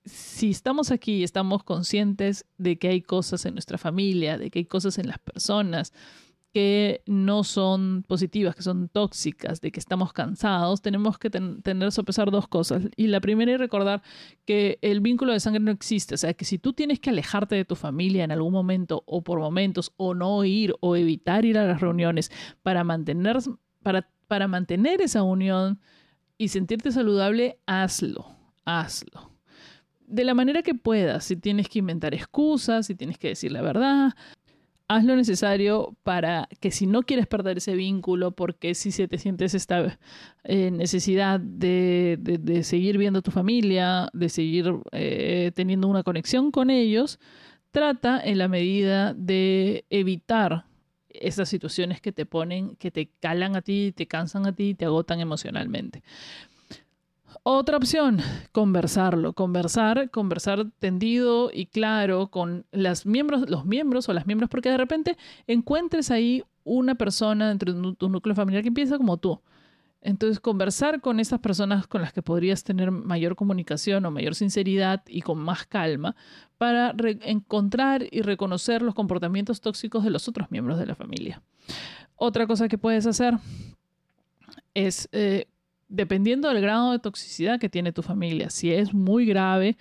si 0.07 0.51
estamos 0.51 0.91
aquí 0.91 1.17
y 1.17 1.23
estamos 1.23 1.63
conscientes 1.63 2.45
de 2.57 2.77
que 2.77 2.89
hay 2.89 3.01
cosas 3.01 3.45
en 3.45 3.53
nuestra 3.53 3.77
familia, 3.77 4.37
de 4.37 4.49
que 4.49 4.59
hay 4.59 4.65
cosas 4.65 4.97
en 4.97 5.07
las 5.07 5.19
personas 5.19 5.93
que 6.53 7.03
no 7.05 7.43
son 7.43 8.03
positivas, 8.07 8.55
que 8.55 8.63
son 8.63 8.89
tóxicas, 8.89 9.61
de 9.61 9.71
que 9.71 9.79
estamos 9.79 10.13
cansados, 10.13 10.81
tenemos 10.81 11.19
que 11.19 11.29
tener 11.29 11.91
sopesar 11.91 12.31
dos 12.31 12.47
cosas. 12.47 12.83
Y 12.95 13.07
la 13.07 13.21
primera 13.21 13.51
es 13.51 13.59
recordar 13.59 14.01
que 14.45 14.79
el 14.81 15.01
vínculo 15.01 15.33
de 15.33 15.39
sangre 15.39 15.59
no 15.59 15.71
existe. 15.71 16.15
O 16.15 16.17
sea, 16.17 16.33
que 16.33 16.45
si 16.45 16.57
tú 16.57 16.73
tienes 16.73 16.99
que 16.99 17.11
alejarte 17.11 17.55
de 17.55 17.65
tu 17.65 17.75
familia 17.75 18.23
en 18.23 18.31
algún 18.31 18.53
momento 18.53 19.03
o 19.05 19.23
por 19.23 19.39
momentos, 19.39 19.93
o 19.97 20.15
no 20.15 20.43
ir 20.45 20.73
o 20.79 20.95
evitar 20.95 21.45
ir 21.45 21.57
a 21.57 21.67
las 21.67 21.81
reuniones 21.81 22.31
para 22.63 22.83
mantener, 22.83 23.37
para, 23.83 24.09
para 24.27 24.47
mantener 24.47 25.01
esa 25.01 25.23
unión 25.23 25.79
y 26.37 26.47
sentirte 26.47 26.91
saludable, 26.91 27.59
hazlo, 27.67 28.25
hazlo 28.65 29.36
de 30.07 30.23
la 30.23 30.33
manera 30.33 30.63
que 30.63 30.73
puedas. 30.73 31.25
Si 31.25 31.35
tienes 31.35 31.69
que 31.69 31.79
inventar 31.79 32.13
excusas, 32.13 32.87
si 32.87 32.95
tienes 32.95 33.17
que 33.17 33.29
decir 33.29 33.51
la 33.51 33.61
verdad, 33.61 34.13
haz 34.87 35.03
lo 35.03 35.15
necesario 35.15 35.95
para 36.03 36.47
que 36.59 36.71
si 36.71 36.87
no 36.87 37.03
quieres 37.03 37.27
perder 37.27 37.57
ese 37.57 37.75
vínculo, 37.75 38.31
porque 38.31 38.73
si 38.73 38.91
se 38.91 39.07
te 39.07 39.17
sientes 39.17 39.53
esta 39.53 39.99
eh, 40.43 40.71
necesidad 40.71 41.39
de, 41.39 42.61
seguir 42.63 42.97
viendo 42.97 43.19
a 43.19 43.21
tu 43.21 43.31
familia, 43.31 44.09
de 44.13 44.29
seguir 44.29 44.73
eh, 44.91 45.51
teniendo 45.53 45.87
una 45.87 46.03
conexión 46.03 46.51
con 46.51 46.69
ellos, 46.69 47.19
trata 47.71 48.19
en 48.23 48.37
la 48.37 48.47
medida 48.47 49.13
de 49.13 49.85
evitar 49.89 50.65
esas 51.09 51.49
situaciones 51.49 51.99
que 51.99 52.11
te 52.11 52.25
ponen, 52.25 52.75
que 52.77 52.91
te 52.91 53.09
calan 53.19 53.55
a 53.55 53.61
ti, 53.61 53.93
te 53.95 54.07
cansan 54.07 54.45
a 54.45 54.53
ti, 54.55 54.73
te 54.73 54.85
agotan 54.85 55.19
emocionalmente. 55.19 56.03
Otra 57.49 57.77
opción, 57.77 58.19
conversarlo, 58.51 59.31
conversar, 59.31 60.09
conversar 60.09 60.69
tendido 60.79 61.49
y 61.53 61.67
claro 61.67 62.27
con 62.27 62.65
las 62.71 63.05
miembros, 63.05 63.49
los 63.49 63.63
miembros 63.63 64.09
o 64.09 64.13
las 64.13 64.27
miembros, 64.27 64.49
porque 64.49 64.69
de 64.69 64.75
repente 64.75 65.17
encuentres 65.47 66.11
ahí 66.11 66.43
una 66.65 66.95
persona 66.95 67.47
dentro 67.47 67.71
de 67.71 67.95
tu 67.95 68.09
núcleo 68.09 68.35
familiar 68.35 68.65
que 68.65 68.71
piensa 68.73 68.97
como 68.97 69.15
tú. 69.15 69.39
Entonces, 70.01 70.41
conversar 70.41 70.99
con 70.99 71.21
esas 71.21 71.39
personas 71.39 71.87
con 71.87 72.01
las 72.01 72.11
que 72.11 72.21
podrías 72.21 72.65
tener 72.65 72.91
mayor 72.91 73.37
comunicación 73.37 74.05
o 74.05 74.11
mayor 74.11 74.35
sinceridad 74.35 75.01
y 75.07 75.21
con 75.21 75.37
más 75.39 75.65
calma 75.65 76.17
para 76.57 76.93
encontrar 77.21 78.03
y 78.11 78.23
reconocer 78.23 78.81
los 78.81 78.93
comportamientos 78.93 79.61
tóxicos 79.61 80.03
de 80.03 80.09
los 80.09 80.27
otros 80.27 80.51
miembros 80.51 80.79
de 80.79 80.85
la 80.85 80.95
familia. 80.95 81.41
Otra 82.17 82.45
cosa 82.45 82.67
que 82.67 82.77
puedes 82.77 83.05
hacer 83.05 83.35
es 84.73 85.07
eh, 85.13 85.47
dependiendo 85.89 86.49
del 86.49 86.61
grado 86.61 86.91
de 86.91 86.99
toxicidad 86.99 87.59
que 87.59 87.69
tiene 87.69 87.91
tu 87.91 88.01
familia, 88.01 88.49
si 88.49 88.71
es 88.71 88.93
muy 88.93 89.25
grave, 89.25 89.77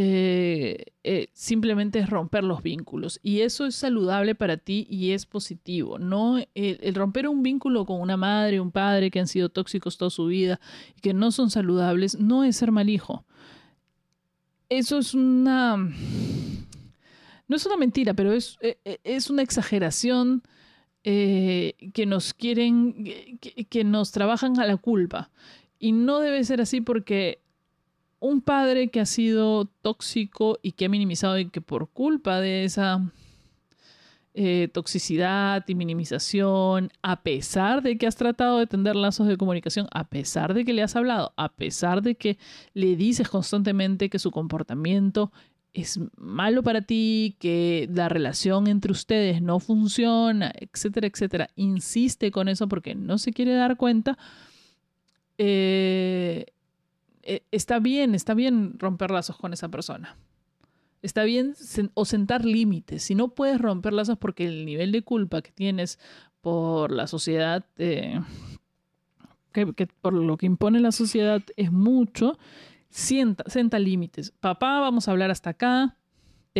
eh, 0.00 0.92
eh, 1.02 1.28
simplemente 1.32 1.98
es 1.98 2.08
romper 2.08 2.44
los 2.44 2.62
vínculos. 2.62 3.18
Y 3.22 3.40
eso 3.40 3.66
es 3.66 3.74
saludable 3.74 4.34
para 4.34 4.56
ti 4.56 4.86
y 4.88 5.10
es 5.10 5.26
positivo. 5.26 5.98
No, 5.98 6.38
el, 6.54 6.94
romper 6.94 7.28
un 7.28 7.42
vínculo 7.42 7.84
con 7.84 8.00
una 8.00 8.16
madre, 8.16 8.60
un 8.60 8.70
padre 8.70 9.10
que 9.10 9.18
han 9.18 9.26
sido 9.26 9.48
tóxicos 9.48 9.98
toda 9.98 10.10
su 10.10 10.26
vida 10.26 10.60
y 10.96 11.00
que 11.00 11.14
no 11.14 11.32
son 11.32 11.50
saludables, 11.50 12.18
no 12.20 12.44
es 12.44 12.56
ser 12.56 12.70
mal 12.70 12.88
hijo. 12.88 13.24
Eso 14.68 14.98
es 14.98 15.14
una... 15.14 15.76
No 15.76 17.56
es 17.56 17.64
una 17.64 17.78
mentira, 17.78 18.12
pero 18.12 18.34
es, 18.34 18.58
e, 18.60 18.78
e, 18.84 19.00
es 19.02 19.30
una 19.30 19.42
exageración 19.42 20.42
eh, 21.04 21.74
que 21.94 22.06
nos 22.06 22.34
quieren, 22.34 23.38
que, 23.70 23.84
nos 23.84 24.12
trabajan 24.12 24.58
a 24.60 24.66
la 24.66 24.76
culpa. 24.76 25.30
Y 25.78 25.92
no 25.92 26.18
debe 26.20 26.42
ser 26.44 26.60
así 26.60 26.80
porque 26.80 27.40
un 28.20 28.40
padre 28.40 28.88
que 28.88 29.00
ha 29.00 29.06
sido 29.06 29.66
tóxico 29.80 30.58
y 30.60 30.72
que 30.72 30.86
ha 30.86 30.88
minimizado 30.88 31.38
y 31.38 31.50
que 31.50 31.60
por 31.60 31.88
culpa 31.88 32.40
de 32.40 32.64
esa 32.64 33.12
eh, 34.34 34.68
toxicidad 34.72 35.64
y 35.66 35.74
minimización, 35.74 36.90
a 37.02 37.22
pesar 37.22 37.82
de 37.82 37.96
que 37.96 38.06
has 38.06 38.16
tratado 38.16 38.58
de 38.58 38.66
tender 38.66 38.94
lazos 38.94 39.26
de 39.28 39.36
comunicación, 39.36 39.88
a 39.92 40.04
pesar 40.08 40.54
de 40.54 40.64
que 40.64 40.72
le 40.72 40.82
has 40.82 40.96
hablado, 40.96 41.32
a 41.36 41.48
pesar 41.48 42.02
de 42.02 42.16
que 42.16 42.38
le 42.74 42.96
dices 42.96 43.28
constantemente 43.28 44.10
que 44.10 44.18
su 44.18 44.30
comportamiento 44.30 45.32
es 45.80 46.00
malo 46.16 46.62
para 46.62 46.82
ti, 46.82 47.36
que 47.38 47.88
la 47.92 48.08
relación 48.08 48.66
entre 48.66 48.92
ustedes 48.92 49.42
no 49.42 49.60
funciona, 49.60 50.52
etcétera, 50.54 51.06
etcétera, 51.06 51.48
insiste 51.56 52.30
con 52.30 52.48
eso 52.48 52.68
porque 52.68 52.94
no 52.94 53.18
se 53.18 53.32
quiere 53.32 53.54
dar 53.54 53.76
cuenta, 53.76 54.18
eh, 55.38 56.46
eh, 57.22 57.42
está 57.50 57.78
bien, 57.78 58.14
está 58.14 58.34
bien 58.34 58.78
romper 58.78 59.10
lazos 59.10 59.36
con 59.36 59.52
esa 59.52 59.68
persona. 59.68 60.16
Está 61.00 61.22
bien 61.22 61.54
o 61.94 62.04
sentar 62.04 62.44
límites. 62.44 63.04
Si 63.04 63.14
no 63.14 63.28
puedes 63.28 63.60
romper 63.60 63.92
lazos 63.92 64.18
porque 64.18 64.46
el 64.46 64.66
nivel 64.66 64.90
de 64.90 65.02
culpa 65.02 65.42
que 65.42 65.52
tienes 65.52 65.98
por 66.40 66.90
la 66.90 67.06
sociedad, 67.06 67.64
eh, 67.76 68.20
que 69.52 69.86
por 70.00 70.12
lo 70.12 70.36
que 70.36 70.46
impone 70.46 70.80
la 70.80 70.92
sociedad 70.92 71.42
es 71.56 71.70
mucho, 71.70 72.38
sienta, 72.90 73.44
sienta 73.46 73.78
límites. 73.78 74.32
Papá, 74.40 74.80
vamos 74.80 75.08
a 75.08 75.12
hablar 75.12 75.30
hasta 75.30 75.50
acá. 75.50 75.96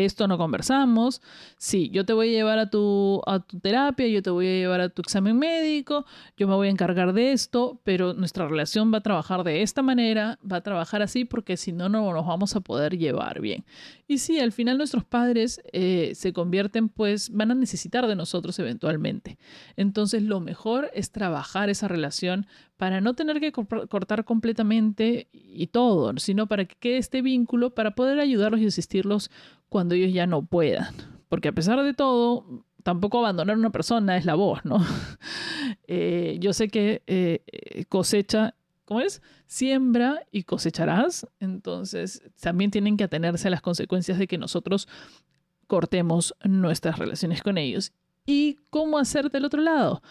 Esto 0.05 0.29
no 0.29 0.39
conversamos. 0.39 1.21
Sí, 1.57 1.91
yo 1.91 2.05
te 2.05 2.13
voy 2.13 2.29
a 2.29 2.33
llevar 2.33 2.59
a 2.59 2.71
tu, 2.71 3.23
a 3.27 3.41
tu 3.41 3.61
terapia, 3.61 4.07
yo 4.09 4.23
te 4.23 4.31
voy 4.31 4.47
a 4.47 4.51
llevar 4.51 4.81
a 4.81 4.89
tu 4.89 5.03
examen 5.03 5.39
médico, 5.39 6.05
yo 6.37 6.49
me 6.49 6.55
voy 6.55 6.69
a 6.69 6.71
encargar 6.71 7.13
de 7.13 7.33
esto, 7.33 7.81
pero 7.85 8.15
nuestra 8.15 8.49
relación 8.49 8.93
va 8.93 8.99
a 8.99 9.03
trabajar 9.03 9.45
de 9.45 9.63
esta 9.63 9.83
manera, 9.83 10.39
va 10.51 10.59
a 10.59 10.63
trabajar 10.63 11.03
así 11.03 11.25
porque 11.25 11.57
si 11.57 11.73
no, 11.73 11.89
no 11.89 12.13
nos 12.13 12.27
vamos 12.27 12.57
a 12.57 12.61
poder 12.61 12.99
llevar 12.99 13.41
bien. 13.41 13.65
Y 14.07 14.19
sí, 14.19 14.39
al 14.41 14.53
final 14.53 14.79
nuestros 14.79 15.05
padres 15.05 15.61
eh, 15.73 16.13
se 16.15 16.33
convierten, 16.33 16.89
pues 16.89 17.31
van 17.31 17.51
a 17.51 17.55
necesitar 17.55 18.07
de 18.07 18.17
nosotros 18.17 18.59
eventualmente. 18.59 19.39
Entonces 19.77 20.23
lo 20.23 20.41
mejor 20.41 20.91
es 20.95 21.11
trabajar 21.11 21.71
esa 21.71 21.89
relación 21.89 22.47
para 22.79 23.01
no 23.01 23.15
tener 23.15 23.41
que 23.41 23.53
cortar 23.53 24.25
completamente 24.25 25.29
y 25.33 25.67
todo, 25.67 26.17
sino 26.19 26.47
para 26.47 26.65
que 26.65 26.77
quede 26.79 26.99
este 26.99 27.23
vínculo 27.23 27.75
para 27.75 27.97
poder 27.97 28.21
ayudarlos 28.21 28.61
y 28.61 28.67
asistirlos 28.67 29.31
cuando 29.69 29.95
ellos 29.95 30.13
ya 30.13 30.27
no 30.27 30.45
puedan. 30.45 30.95
Porque 31.29 31.49
a 31.49 31.53
pesar 31.53 31.83
de 31.83 31.95
todo, 31.95 32.65
tampoco 32.83 33.19
abandonar 33.19 33.57
a 33.57 33.59
una 33.59 33.71
persona 33.71 34.17
es 34.17 34.25
la 34.25 34.35
voz, 34.35 34.65
¿no? 34.65 34.79
Eh, 35.91 36.37
yo 36.41 36.53
sé 36.53 36.69
que 36.69 37.03
eh, 37.07 37.85
cosecha, 37.89 38.55
¿cómo 38.85 39.01
es? 39.01 39.23
Siembra 39.47 40.23
y 40.31 40.45
cosecharás. 40.45 41.27
Entonces, 41.41 42.23
también 42.41 42.71
tienen 42.71 42.97
que 42.97 43.05
atenerse 43.05 43.49
a 43.49 43.51
las 43.51 43.63
consecuencias 43.63 44.19
de 44.19 44.27
que 44.27 44.39
nosotros 44.39 44.87
cortemos 45.67 46.35
nuestras 46.45 46.99
relaciones 46.99 47.43
con 47.43 47.59
ellos. 47.59 47.93
¿Y 48.27 48.59
cómo 48.71 48.99
hacer 48.99 49.31
del 49.31 49.45
otro 49.45 49.63
lado? 49.63 50.03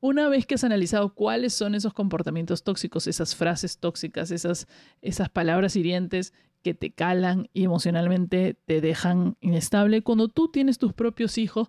Una 0.00 0.28
vez 0.28 0.46
que 0.46 0.54
has 0.54 0.64
analizado 0.64 1.14
cuáles 1.14 1.52
son 1.54 1.74
esos 1.74 1.92
comportamientos 1.92 2.62
tóxicos, 2.62 3.06
esas 3.06 3.34
frases 3.34 3.78
tóxicas, 3.78 4.30
esas, 4.30 4.68
esas 5.02 5.28
palabras 5.30 5.74
hirientes 5.74 6.32
que 6.66 6.74
te 6.74 6.90
calan 6.90 7.48
y 7.52 7.62
emocionalmente 7.62 8.56
te 8.66 8.80
dejan 8.80 9.36
inestable, 9.40 10.02
cuando 10.02 10.26
tú 10.26 10.48
tienes 10.48 10.78
tus 10.78 10.92
propios 10.92 11.38
hijos, 11.38 11.68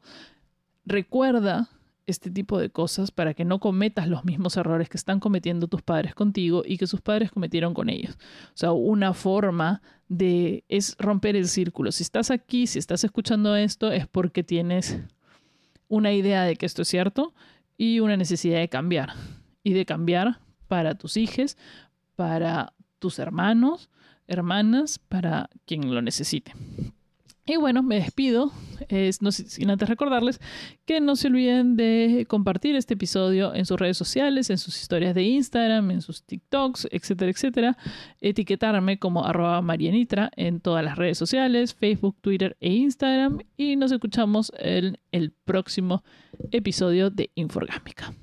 recuerda 0.87 1.69
este 2.07 2.31
tipo 2.31 2.57
de 2.57 2.71
cosas 2.71 3.11
para 3.11 3.35
que 3.35 3.45
no 3.45 3.59
cometas 3.59 4.07
los 4.07 4.25
mismos 4.25 4.57
errores 4.57 4.89
que 4.89 4.97
están 4.97 5.19
cometiendo 5.19 5.67
tus 5.67 5.83
padres 5.83 6.15
contigo 6.15 6.63
y 6.65 6.79
que 6.79 6.87
sus 6.87 6.99
padres 6.99 7.29
cometieron 7.29 7.75
con 7.75 7.89
ellos. 7.89 8.17
O 8.47 8.57
sea, 8.57 8.71
una 8.71 9.13
forma 9.13 9.83
de 10.07 10.63
es 10.67 10.95
romper 10.97 11.35
el 11.35 11.47
círculo. 11.47 11.91
Si 11.91 12.01
estás 12.01 12.31
aquí, 12.31 12.65
si 12.65 12.79
estás 12.79 13.03
escuchando 13.03 13.55
esto, 13.55 13.91
es 13.91 14.07
porque 14.07 14.43
tienes 14.43 14.99
una 15.89 16.11
idea 16.11 16.41
de 16.41 16.55
que 16.55 16.65
esto 16.65 16.81
es 16.81 16.87
cierto 16.87 17.35
y 17.77 17.99
una 17.99 18.17
necesidad 18.17 18.57
de 18.57 18.67
cambiar. 18.67 19.13
Y 19.61 19.73
de 19.73 19.85
cambiar 19.85 20.39
para 20.67 20.95
tus 20.95 21.17
hijos, 21.17 21.55
para 22.15 22.73
tus 22.97 23.19
hermanos, 23.19 23.91
hermanas, 24.27 24.99
para 24.99 25.49
quien 25.65 25.93
lo 25.93 26.01
necesite. 26.01 26.53
Y 27.49 27.55
bueno, 27.55 27.81
me 27.81 27.95
despido. 27.95 28.51
Es, 28.89 29.21
no, 29.21 29.31
sin 29.31 29.69
antes 29.69 29.87
recordarles 29.87 30.39
que 30.85 30.99
no 30.99 31.15
se 31.15 31.27
olviden 31.27 31.77
de 31.77 32.25
compartir 32.27 32.75
este 32.75 32.95
episodio 32.95 33.55
en 33.55 33.65
sus 33.65 33.79
redes 33.79 33.97
sociales, 33.97 34.49
en 34.49 34.57
sus 34.57 34.79
historias 34.79 35.15
de 35.15 35.23
Instagram, 35.23 35.91
en 35.91 36.01
sus 36.01 36.23
TikToks, 36.23 36.89
etcétera, 36.91 37.31
etcétera. 37.31 37.77
Etiquetarme 38.19 38.99
como 38.99 39.25
arroba 39.25 39.61
marianitra 39.61 40.29
en 40.35 40.59
todas 40.59 40.83
las 40.83 40.97
redes 40.97 41.17
sociales, 41.17 41.73
Facebook, 41.73 42.17
Twitter 42.19 42.57
e 42.59 42.73
Instagram. 42.73 43.39
Y 43.55 43.77
nos 43.77 43.93
escuchamos 43.93 44.51
en 44.59 44.97
el 45.13 45.31
próximo 45.31 46.03
episodio 46.51 47.09
de 47.09 47.31
Inforgámica. 47.35 48.13